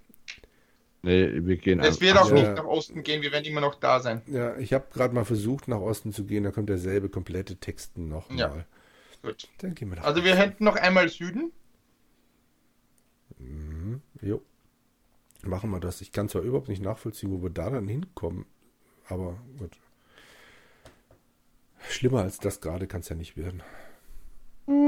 Nee, 1.02 1.44
wir 1.44 1.56
gehen 1.56 1.80
Es 1.80 2.00
wird 2.00 2.16
auch 2.16 2.28
ja. 2.28 2.34
nicht 2.34 2.54
nach 2.54 2.64
Osten 2.64 3.02
gehen, 3.02 3.22
wir 3.22 3.32
werden 3.32 3.44
immer 3.44 3.60
noch 3.60 3.74
da 3.74 3.98
sein. 4.00 4.22
Ja, 4.26 4.56
ich 4.56 4.72
habe 4.72 4.86
gerade 4.92 5.14
mal 5.14 5.24
versucht, 5.24 5.66
nach 5.66 5.80
Osten 5.80 6.12
zu 6.12 6.24
gehen, 6.24 6.44
da 6.44 6.52
kommt 6.52 6.68
derselbe 6.68 7.08
komplette 7.08 7.56
Texten 7.56 8.08
nochmal. 8.08 8.38
Ja. 8.38 8.64
Gut. 9.22 9.48
Dann 9.58 9.74
gehen 9.74 9.88
wir 9.90 9.96
nach 9.96 10.04
Also 10.04 10.24
wir 10.24 10.36
hätten 10.36 10.64
noch 10.64 10.76
einmal 10.76 11.08
Süden. 11.08 11.52
Mhm. 13.38 14.00
Jo. 14.20 14.42
Machen 15.42 15.70
wir 15.70 15.80
das. 15.80 16.00
Ich 16.00 16.12
kann 16.12 16.28
zwar 16.28 16.42
überhaupt 16.42 16.68
nicht 16.68 16.82
nachvollziehen, 16.82 17.30
wo 17.32 17.42
wir 17.42 17.50
da 17.50 17.70
dann 17.70 17.88
hinkommen, 17.88 18.46
aber 19.08 19.38
gut. 19.58 19.78
Schlimmer 21.88 22.22
als 22.22 22.38
das 22.38 22.60
gerade 22.60 22.86
kann 22.86 23.00
es 23.00 23.08
ja 23.08 23.16
nicht 23.16 23.36
werden. 23.36 23.62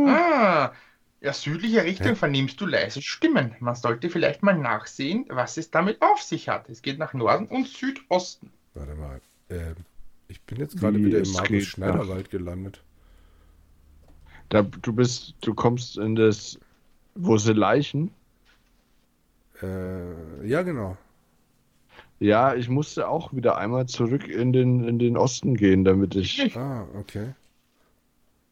Ah, 0.07 0.73
ja, 1.21 1.33
südliche 1.33 1.85
Richtung 1.85 2.13
ja. 2.13 2.15
vernimmst 2.15 2.61
du 2.61 2.67
leise 2.67 3.03
Stimmen. 3.03 3.57
Man 3.61 3.75
sollte 3.75 4.11
vielleicht 4.11 4.43
mal 4.43 4.57
nachsehen, 4.59 5.27
was 5.29 5.57
es 5.57 5.71
damit 5.71 6.01
auf 6.03 6.21
sich 6.23 6.49
hat. 6.49 6.69
Es 6.69 6.83
geht 6.83 6.99
nach 6.99 7.15
Norden 7.15 7.47
und 7.47 7.67
Südosten. 7.69 8.53
Warte 8.75 8.95
mal. 8.95 9.21
Äh, 9.49 9.75
Ich 10.29 10.43
bin 10.43 10.59
jetzt 10.59 10.77
gerade 10.79 11.03
wieder 11.03 11.21
im 11.21 11.31
Markus 11.33 11.65
Schneiderwald 11.65 12.31
gelandet. 12.31 12.85
Da, 14.49 14.63
du 14.63 14.93
bist, 14.93 15.35
du 15.43 15.55
kommst 15.55 15.99
in 15.99 16.15
das, 16.17 16.59
wo 17.15 17.37
sie 17.39 17.53
Leichen? 17.53 18.15
Äh, 19.63 20.47
ja, 20.47 20.63
genau. 20.63 20.97
Ja, 22.21 22.55
ich 22.55 22.69
musste 22.69 23.09
auch 23.09 23.33
wieder 23.33 23.59
einmal 23.59 23.87
zurück 23.87 24.29
in 24.29 24.53
den, 24.53 24.87
in 24.87 24.99
den 24.99 25.17
Osten 25.17 25.57
gehen, 25.57 25.85
damit 25.85 26.15
ich. 26.15 26.57
Ah, 26.57 26.87
okay. 26.99 27.35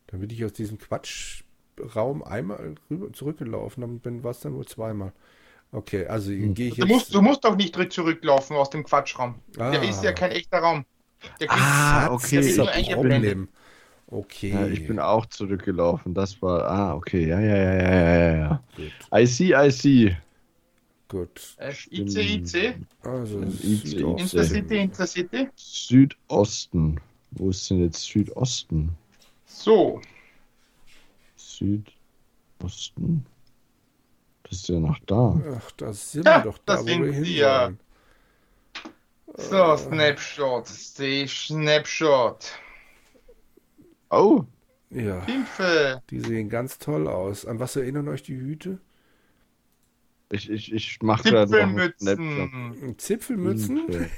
Damit 0.09 0.33
ich 0.33 0.45
aus 0.45 0.53
diesem 0.53 0.79
Quatschraum 0.79 2.23
einmal 2.23 2.75
rüber 2.91 3.12
zurückgelaufen 3.12 4.01
bin, 4.01 4.23
war 4.25 4.33
es 4.33 4.41
dann 4.41 4.55
wohl 4.55 4.67
zweimal. 4.67 5.12
Okay, 5.73 6.07
also 6.07 6.31
hm. 6.31 6.55
gehe 6.55 6.69
ich 6.69 6.77
jetzt. 6.77 6.88
Du 6.88 6.95
musst, 6.95 7.15
du 7.15 7.23
musst 7.23 7.45
doch 7.45 7.57
nicht 7.57 7.75
zurücklaufen 7.93 8.57
aus 8.57 8.69
dem 8.71 8.85
Quatschraum. 8.85 9.37
Ah. 9.59 9.71
Der 9.71 9.83
ist 9.83 10.05
ja 10.05 10.12
kein 10.12 10.33
echter 10.33 10.59
Raum. 10.59 10.85
Der 11.41 11.51
ah, 11.51 12.12
okay. 12.12 12.37
Das 12.37 12.47
ist 12.47 12.57
nur 12.59 12.67
Problem. 12.67 13.49
Okay. 14.09 14.51
Ja, 14.51 14.67
ich 14.67 14.87
bin 14.87 14.99
auch 14.99 15.25
zurückgelaufen. 15.25 16.12
Das 16.12 16.43
war. 16.43 16.69
Ah, 16.69 16.95
okay. 16.95 17.29
Ja, 17.29 17.41
ja, 17.41 17.57
ja, 17.57 17.75
ja, 17.75 18.05
ja, 18.05 18.37
ja. 18.37 18.62
Gut. 18.77 18.93
I 19.15 19.27
see, 19.27 19.55
I 19.55 19.71
see. 19.71 20.15
Gut. 21.12 21.57
IC, 21.61 22.16
IC. 22.16 22.75
Also 23.03 23.42
IC, 23.42 24.01
Intercity, 24.01 24.79
Intercity. 24.79 25.48
Südosten. 25.57 26.98
Wo 27.33 27.51
ist 27.51 27.68
denn 27.68 27.83
jetzt 27.83 28.03
Südosten? 28.03 28.96
So. 29.44 30.01
Südosten. 31.37 33.27
Das 34.44 34.53
ist 34.53 34.68
ja 34.70 34.81
nach 34.81 34.98
da. 35.07 35.38
Ach, 35.55 35.70
da 35.72 35.92
sind 35.92 36.25
ja, 36.25 36.38
wir 36.38 36.51
doch 36.51 36.57
da, 36.64 36.81
wo 36.81 36.87
wir 36.87 37.12
hin 37.12 37.25
ja. 37.25 37.75
So, 39.35 39.77
Snapshot. 39.77 40.66
Stay 40.66 41.27
Snapshot. 41.27 42.53
Oh. 44.09 44.46
Ja. 44.88 45.20
Pimpfe. 45.20 46.03
Die 46.09 46.20
sehen 46.20 46.48
ganz 46.48 46.79
toll 46.79 47.07
aus. 47.07 47.44
An 47.44 47.61
was 47.61 47.77
erinnern 47.77 48.09
euch 48.09 48.22
die 48.22 48.37
Hüte? 48.37 48.79
Ich, 50.33 50.49
ich, 50.49 50.73
ich 50.73 51.03
mache 51.03 51.25
gerade 51.25 51.51
noch 51.53 51.92
Zipfelmützen. 51.99 52.99
Zipfelmützen? 52.99 53.87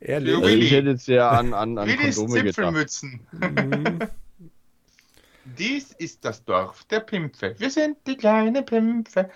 Ehrlich? 0.00 0.34
Also 0.34 0.48
ich 0.48 0.70
hätte 0.70 0.88
jetzt 0.88 1.08
ja 1.08 1.28
an, 1.28 1.52
an, 1.52 1.76
an 1.76 1.86
Willis 1.86 2.16
Kondome 2.16 2.44
Zipfelmützen. 2.46 3.20
Mhm. 3.32 3.98
Dies 5.58 5.92
ist 5.92 6.24
das 6.24 6.42
Dorf 6.42 6.84
der 6.84 7.00
Pimpfe. 7.00 7.54
Wir 7.58 7.68
sind 7.68 7.98
die 8.06 8.16
kleine 8.16 8.62
Pimpfe. 8.62 9.30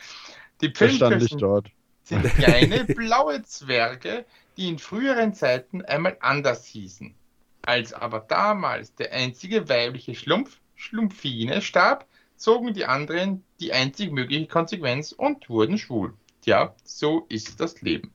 Die 0.62 0.70
Pimpfe 0.70 1.20
sind, 1.20 1.70
sind 2.02 2.24
kleine 2.36 2.84
blaue 2.84 3.42
Zwerge, 3.42 4.24
die 4.56 4.68
in 4.68 4.78
früheren 4.78 5.34
Zeiten 5.34 5.84
einmal 5.84 6.16
anders 6.20 6.64
hießen. 6.64 7.14
Als 7.60 7.92
aber 7.92 8.20
damals 8.20 8.94
der 8.94 9.12
einzige 9.12 9.68
weibliche 9.68 10.14
Schlumpf, 10.14 10.60
Schlumpfine, 10.76 11.60
starb, 11.60 12.06
zogen 12.40 12.72
die 12.72 12.86
anderen 12.86 13.44
die 13.60 13.72
einzig 13.72 14.12
mögliche 14.12 14.46
Konsequenz 14.46 15.12
und 15.12 15.48
wurden 15.50 15.78
schwul. 15.78 16.14
Tja, 16.42 16.74
so 16.84 17.26
ist 17.28 17.60
das 17.60 17.82
Leben. 17.82 18.12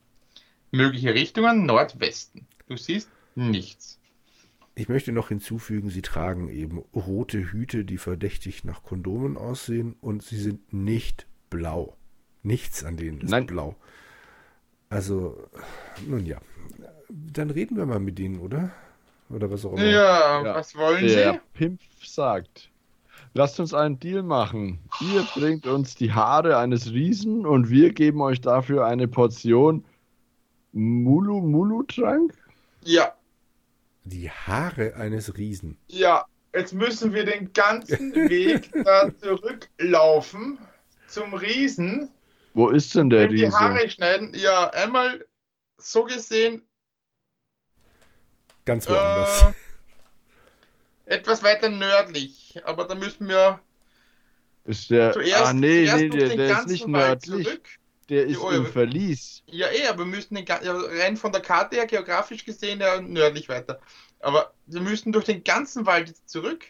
Mögliche 0.72 1.14
Richtungen 1.14 1.66
Nordwesten. 1.66 2.48
Du 2.68 2.76
siehst 2.76 3.10
nichts. 3.36 4.00
Ich 4.74 4.90
möchte 4.90 5.12
noch 5.12 5.30
hinzufügen, 5.30 5.90
sie 5.90 6.02
tragen 6.02 6.50
eben 6.50 6.80
rote 6.94 7.52
Hüte, 7.52 7.86
die 7.86 7.98
verdächtig 7.98 8.64
nach 8.66 8.84
Kondomen 8.84 9.38
aussehen 9.38 9.96
und 10.02 10.24
sie 10.24 10.38
sind 10.42 10.74
nicht 10.74 11.28
blau. 11.50 11.96
Nichts 12.44 12.84
an 12.84 12.98
denen 12.98 13.22
ist 13.22 13.30
Nein. 13.30 13.46
blau. 13.46 13.76
Also, 14.90 15.38
nun 16.08 16.26
ja. 16.26 16.42
Dann 17.10 17.52
reden 17.52 17.78
wir 17.78 17.86
mal 17.86 18.00
mit 18.00 18.20
ihnen, 18.20 18.40
oder? 18.40 18.72
Oder 19.30 19.50
was 19.52 19.66
auch 19.66 19.74
immer. 19.74 19.86
Ja, 19.86 20.44
ja. 20.44 20.56
was 20.56 20.76
wollen 20.76 21.08
Der 21.08 21.34
Sie? 21.34 21.40
Pimp 21.54 21.82
sagt, 22.04 22.70
lasst 23.36 23.60
uns 23.60 23.74
einen 23.74 24.00
Deal 24.00 24.24
machen. 24.24 24.80
Ihr 25.02 25.22
bringt 25.36 25.68
uns 25.68 25.94
die 25.94 26.12
Haare 26.12 26.58
eines 26.58 26.92
Riesen 26.92 27.46
und 27.46 27.70
wir 27.70 27.94
geben 27.94 28.22
euch 28.22 28.42
dafür 28.42 28.86
eine 28.86 29.08
Portion 29.08 29.86
Mulu 30.72 31.42
Mulu 31.42 31.84
Trank? 31.84 32.34
Ja. 32.84 33.14
Die 34.06 34.30
Haare 34.30 34.96
eines 34.96 35.38
Riesen. 35.38 35.78
Ja, 35.88 36.26
jetzt 36.54 36.74
müssen 36.74 37.14
wir 37.14 37.26
den 37.26 37.54
ganzen 37.54 38.14
Weg 38.16 38.72
da 38.84 39.10
zurücklaufen 39.20 40.58
zum 41.08 41.34
Riesen. 41.34 42.10
Wo 42.54 42.70
ist 42.70 42.96
denn 42.96 43.10
der 43.10 43.30
Riese? 43.30 43.46
Die 43.48 43.52
Haare 43.52 43.90
schneiden. 43.90 44.32
Ja, 44.34 44.70
einmal 44.70 45.26
so 45.78 46.04
gesehen 46.04 46.62
Ganz 48.66 48.90
woanders. 48.90 49.44
Äh, 49.44 49.54
etwas 51.06 51.44
weiter 51.44 51.70
nördlich, 51.70 52.60
aber 52.66 52.86
da 52.86 52.96
müssen 52.96 53.28
wir 53.28 53.60
ist 54.66 54.90
der, 54.90 55.14
zuerst, 55.14 55.46
ah, 55.46 55.54
nee, 55.54 55.88
nee, 55.96 56.10
der, 56.10 56.36
der 56.36 56.60
ist 56.60 56.68
nicht 56.68 56.88
nördlich. 56.88 57.46
Zurück. 57.46 57.70
Der 58.10 58.26
ist 58.26 58.40
im 58.40 58.66
Verlies. 58.66 59.44
Ja, 59.48 59.68
eh, 59.68 59.88
aber 59.88 60.00
wir 60.00 60.06
müssen 60.06 60.36
den, 60.36 60.46
ja, 60.46 60.58
rein 60.62 61.18
von 61.18 61.32
der 61.32 61.42
Karte 61.42 61.76
her, 61.76 61.88
geografisch 61.88 62.46
gesehen, 62.46 62.80
ja, 62.80 63.02
nördlich 63.02 63.50
weiter. 63.50 63.80
Aber 64.20 64.54
wir 64.68 64.82
müssen 64.82 65.12
durch 65.12 65.26
den 65.26 65.44
ganzen 65.44 65.86
Wald 65.86 66.16
zurück. 66.26 66.66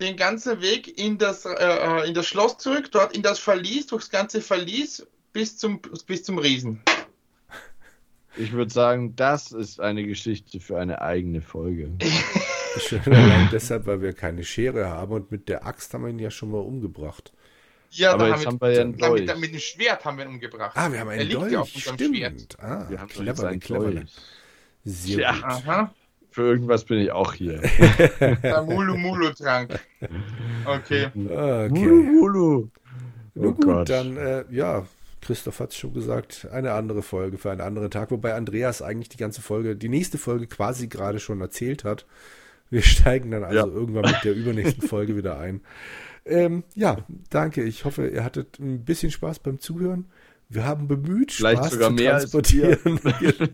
Den 0.00 0.16
ganzen 0.16 0.60
Weg 0.62 0.98
in 0.98 1.18
das, 1.18 1.44
äh, 1.44 1.50
äh 1.52 2.08
in 2.08 2.14
das 2.14 2.26
Schloss 2.26 2.58
zurück, 2.58 2.90
dort 2.90 3.14
in 3.14 3.22
das 3.22 3.38
Verlies, 3.38 3.86
durchs 3.86 4.10
ganze 4.10 4.40
Verlies 4.40 5.06
bis 5.32 5.58
zum, 5.58 5.80
bis 6.06 6.24
zum 6.24 6.38
Riesen. 6.38 6.80
Ich 8.36 8.52
würde 8.52 8.72
sagen, 8.72 9.14
das 9.16 9.52
ist 9.52 9.80
eine 9.80 10.06
Geschichte 10.06 10.60
für 10.60 10.78
eine 10.78 11.02
eigene 11.02 11.42
Folge. 11.42 11.92
Schon 12.78 13.00
allein 13.12 13.48
deshalb, 13.52 13.86
weil 13.86 14.00
wir 14.00 14.12
keine 14.12 14.44
Schere 14.44 14.88
haben 14.88 15.12
und 15.12 15.30
mit 15.30 15.48
der 15.48 15.66
Axt 15.66 15.92
haben 15.94 16.04
wir 16.04 16.10
ihn 16.10 16.18
ja 16.18 16.30
schon 16.30 16.50
mal 16.50 16.58
umgebracht. 16.58 17.32
Ja, 17.90 18.12
aber 18.12 18.28
jetzt 18.28 18.46
haben 18.46 18.60
wir, 18.60 18.72
ja 18.72 18.82
ein 18.82 18.96
Dolch. 18.96 19.26
Mit, 19.26 19.40
mit 19.40 19.52
dem 19.52 19.60
Schwert 19.60 20.04
haben 20.04 20.16
wir 20.18 20.24
ihn 20.24 20.30
umgebracht. 20.30 20.76
Ah, 20.76 20.92
wir 20.92 21.00
haben 21.00 21.08
einen 21.08 21.28
Dolch, 21.28 21.52
ja 21.52 21.64
stimmt. 21.64 22.16
Schwert. 22.16 22.56
Ah, 22.60 22.86
wir 22.88 23.00
haben 23.00 23.08
clever, 23.08 23.56
clever. 23.56 24.02
Sehr 24.84 25.18
ja. 25.18 25.32
gut. 25.32 25.44
Aha. 25.44 25.94
Für 26.30 26.42
irgendwas 26.42 26.84
bin 26.84 26.98
ich 27.00 27.10
auch 27.10 27.34
hier. 27.34 27.60
Der 28.20 28.62
Mulu 28.62 28.96
Mulu 28.96 29.30
Trank. 29.30 29.80
Okay. 30.64 31.06
okay. 31.06 31.68
Mulu 31.68 32.02
Mulu. 32.02 32.68
Oh 33.34 33.52
gut, 33.52 33.64
Gott. 33.64 33.88
dann 33.88 34.16
äh, 34.16 34.44
ja, 34.50 34.86
Christoph 35.20 35.60
hat 35.60 35.70
es 35.70 35.76
schon 35.76 35.92
gesagt, 35.92 36.46
eine 36.52 36.72
andere 36.72 37.02
Folge 37.02 37.38
für 37.38 37.50
einen 37.50 37.60
anderen 37.60 37.90
Tag, 37.90 38.10
wobei 38.10 38.34
Andreas 38.34 38.82
eigentlich 38.82 39.08
die 39.08 39.16
ganze 39.16 39.42
Folge, 39.42 39.76
die 39.76 39.88
nächste 39.88 40.18
Folge 40.18 40.46
quasi 40.46 40.88
gerade 40.88 41.18
schon 41.18 41.40
erzählt 41.40 41.84
hat. 41.84 42.06
Wir 42.70 42.82
steigen 42.82 43.30
dann 43.32 43.44
also 43.44 43.58
ja. 43.58 43.66
irgendwann 43.66 44.10
mit 44.10 44.24
der 44.24 44.34
übernächsten 44.34 44.86
Folge 44.86 45.16
wieder 45.16 45.38
ein. 45.38 45.60
Ähm, 46.24 46.64
ja, 46.74 46.98
danke. 47.28 47.62
Ich 47.64 47.84
hoffe, 47.84 48.06
ihr 48.08 48.22
hattet 48.24 48.58
ein 48.60 48.84
bisschen 48.84 49.10
Spaß 49.10 49.40
beim 49.40 49.58
Zuhören. 49.58 50.10
Wir 50.48 50.64
haben 50.64 50.88
bemüht, 50.88 51.32
Vielleicht 51.32 51.58
Spaß 51.62 51.72
sogar 51.72 51.88
zu 51.88 51.94
mehr 51.94 52.12
transportieren. 52.12 53.00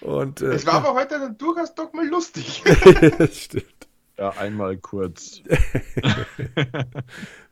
Und, 0.00 0.42
äh, 0.42 0.52
es 0.52 0.66
war 0.66 0.74
aber 0.74 0.94
heute 0.94 1.18
dann 1.18 1.38
durchaus 1.38 1.74
doch 1.74 1.92
mal 1.92 2.06
lustig. 2.06 2.62
das 3.18 3.38
stimmt. 3.38 3.64
Ja, 4.18 4.30
einmal 4.30 4.76
kurz. 4.76 5.40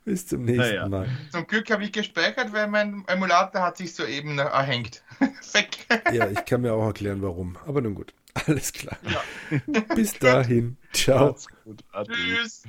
Bis 0.05 0.27
zum 0.27 0.43
nächsten 0.45 0.57
naja. 0.57 0.87
Mal. 0.87 1.09
Zum 1.31 1.45
Glück 1.45 1.69
habe 1.71 1.83
ich 1.83 1.91
gespeichert, 1.91 2.53
weil 2.53 2.67
mein 2.67 3.03
Emulator 3.07 3.61
hat 3.61 3.77
sich 3.77 3.93
soeben 3.93 4.39
erhängt. 4.39 5.03
Weg. 5.19 5.87
ja, 6.13 6.29
ich 6.29 6.45
kann 6.45 6.61
mir 6.61 6.73
auch 6.73 6.85
erklären, 6.85 7.21
warum. 7.21 7.57
Aber 7.65 7.81
nun 7.81 7.95
gut. 7.95 8.13
Alles 8.33 8.73
klar. 8.73 8.97
Ja. 9.03 9.95
Bis 9.95 10.13
dahin. 10.19 10.77
Ciao. 10.91 11.35
Tschüss. 12.07 12.63